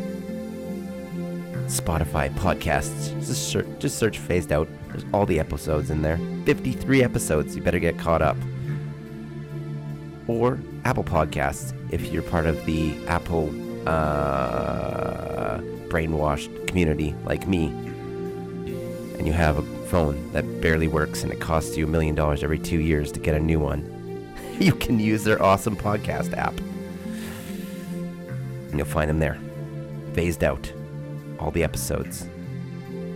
Spotify 1.66 2.34
podcasts. 2.36 3.14
Just 3.20 3.50
search, 3.50 3.68
just 3.80 4.00
search 4.00 4.18
Phased 4.18 4.54
Out. 4.54 4.70
There's 4.88 5.04
all 5.14 5.26
the 5.26 5.42
episodes 5.42 5.90
in 5.90 6.04
there. 6.04 6.22
53 6.46 7.04
episodes. 7.04 7.54
You 7.54 7.62
better 7.62 7.80
get 7.80 7.98
caught 7.98 8.22
up. 8.22 8.38
Or 10.32 10.60
Apple 10.86 11.04
Podcasts 11.04 11.74
if 11.92 12.12
you're 12.12 12.24
part 12.24 12.46
of 12.46 12.66
the 12.66 12.96
Apple 13.08 13.50
uh, 13.88 15.58
brainwashed 15.90 16.68
community 16.68 17.14
like 17.26 17.48
me. 17.48 17.68
And 19.18 19.28
you 19.28 19.34
have 19.34 19.58
a 19.58 19.64
phone 19.88 20.32
that 20.32 20.62
barely 20.62 20.88
works 20.88 21.24
and 21.24 21.34
it 21.34 21.42
costs 21.42 21.76
you 21.76 21.86
a 21.86 21.90
million 21.90 22.16
dollars 22.16 22.44
every 22.44 22.60
two 22.60 22.80
years 22.80 23.12
to 23.12 23.20
get 23.20 23.36
a 23.36 23.40
new 23.40 23.60
one. 23.60 23.86
You 24.62 24.74
can 24.74 25.00
use 25.00 25.24
their 25.24 25.42
awesome 25.42 25.76
podcast 25.76 26.38
app. 26.38 26.54
And 28.70 28.78
you'll 28.78 28.86
find 28.86 29.10
them 29.10 29.18
there. 29.18 29.40
Phased 30.14 30.44
out. 30.44 30.72
All 31.40 31.50
the 31.50 31.64
episodes. 31.64 32.30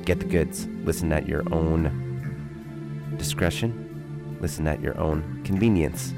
Get 0.05 0.19
the 0.19 0.25
goods. 0.25 0.65
Listen 0.83 1.13
at 1.13 1.27
your 1.27 1.43
own 1.53 3.15
discretion. 3.17 4.37
Listen 4.41 4.67
at 4.67 4.81
your 4.81 4.99
own 4.99 5.43
convenience. 5.43 6.13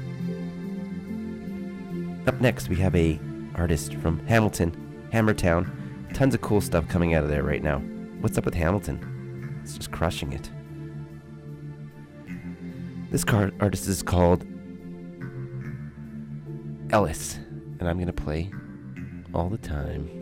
Up 2.28 2.42
next, 2.42 2.68
we 2.68 2.76
have 2.76 2.94
a 2.94 3.18
artist 3.54 3.94
from 3.94 4.18
Hamilton, 4.26 5.08
Hammertown. 5.14 6.12
Tons 6.12 6.34
of 6.34 6.42
cool 6.42 6.60
stuff 6.60 6.86
coming 6.86 7.14
out 7.14 7.24
of 7.24 7.30
there 7.30 7.42
right 7.42 7.62
now. 7.62 7.78
What's 8.20 8.36
up 8.36 8.44
with 8.44 8.52
Hamilton? 8.52 9.58
It's 9.62 9.78
just 9.78 9.90
crushing 9.90 10.34
it. 10.34 10.50
This 13.10 13.24
car 13.24 13.50
artist 13.60 13.88
is 13.88 14.02
called 14.02 14.44
Ellis, 16.90 17.38
and 17.80 17.88
I'm 17.88 17.98
gonna 17.98 18.12
play 18.12 18.52
all 19.32 19.48
the 19.48 19.56
time. 19.56 20.17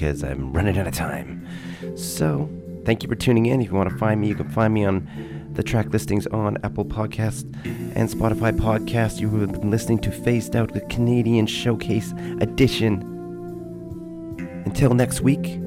Because 0.00 0.24
I'm 0.24 0.50
running 0.54 0.78
out 0.78 0.86
of 0.86 0.94
time. 0.94 1.46
So, 1.94 2.48
thank 2.86 3.02
you 3.02 3.08
for 3.10 3.14
tuning 3.14 3.44
in. 3.44 3.60
If 3.60 3.68
you 3.68 3.74
want 3.74 3.90
to 3.90 3.98
find 3.98 4.18
me, 4.18 4.28
you 4.28 4.34
can 4.34 4.48
find 4.48 4.72
me 4.72 4.86
on 4.86 5.06
the 5.52 5.62
track 5.62 5.92
listings 5.92 6.26
on 6.28 6.56
Apple 6.64 6.86
Podcast 6.86 7.44
and 7.94 8.08
Spotify 8.08 8.50
Podcast. 8.50 9.20
You 9.20 9.28
have 9.40 9.52
been 9.52 9.70
listening 9.70 9.98
to 9.98 10.10
Phased 10.10 10.56
Out, 10.56 10.72
the 10.72 10.80
Canadian 10.82 11.46
Showcase 11.46 12.12
Edition. 12.40 13.02
Until 14.64 14.94
next 14.94 15.20
week, 15.20 15.60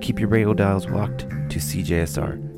keep 0.00 0.18
your 0.18 0.28
radio 0.28 0.54
dials 0.54 0.88
locked 0.88 1.20
to 1.20 1.60
CJSR 1.60 2.40
88.5. 2.42 2.51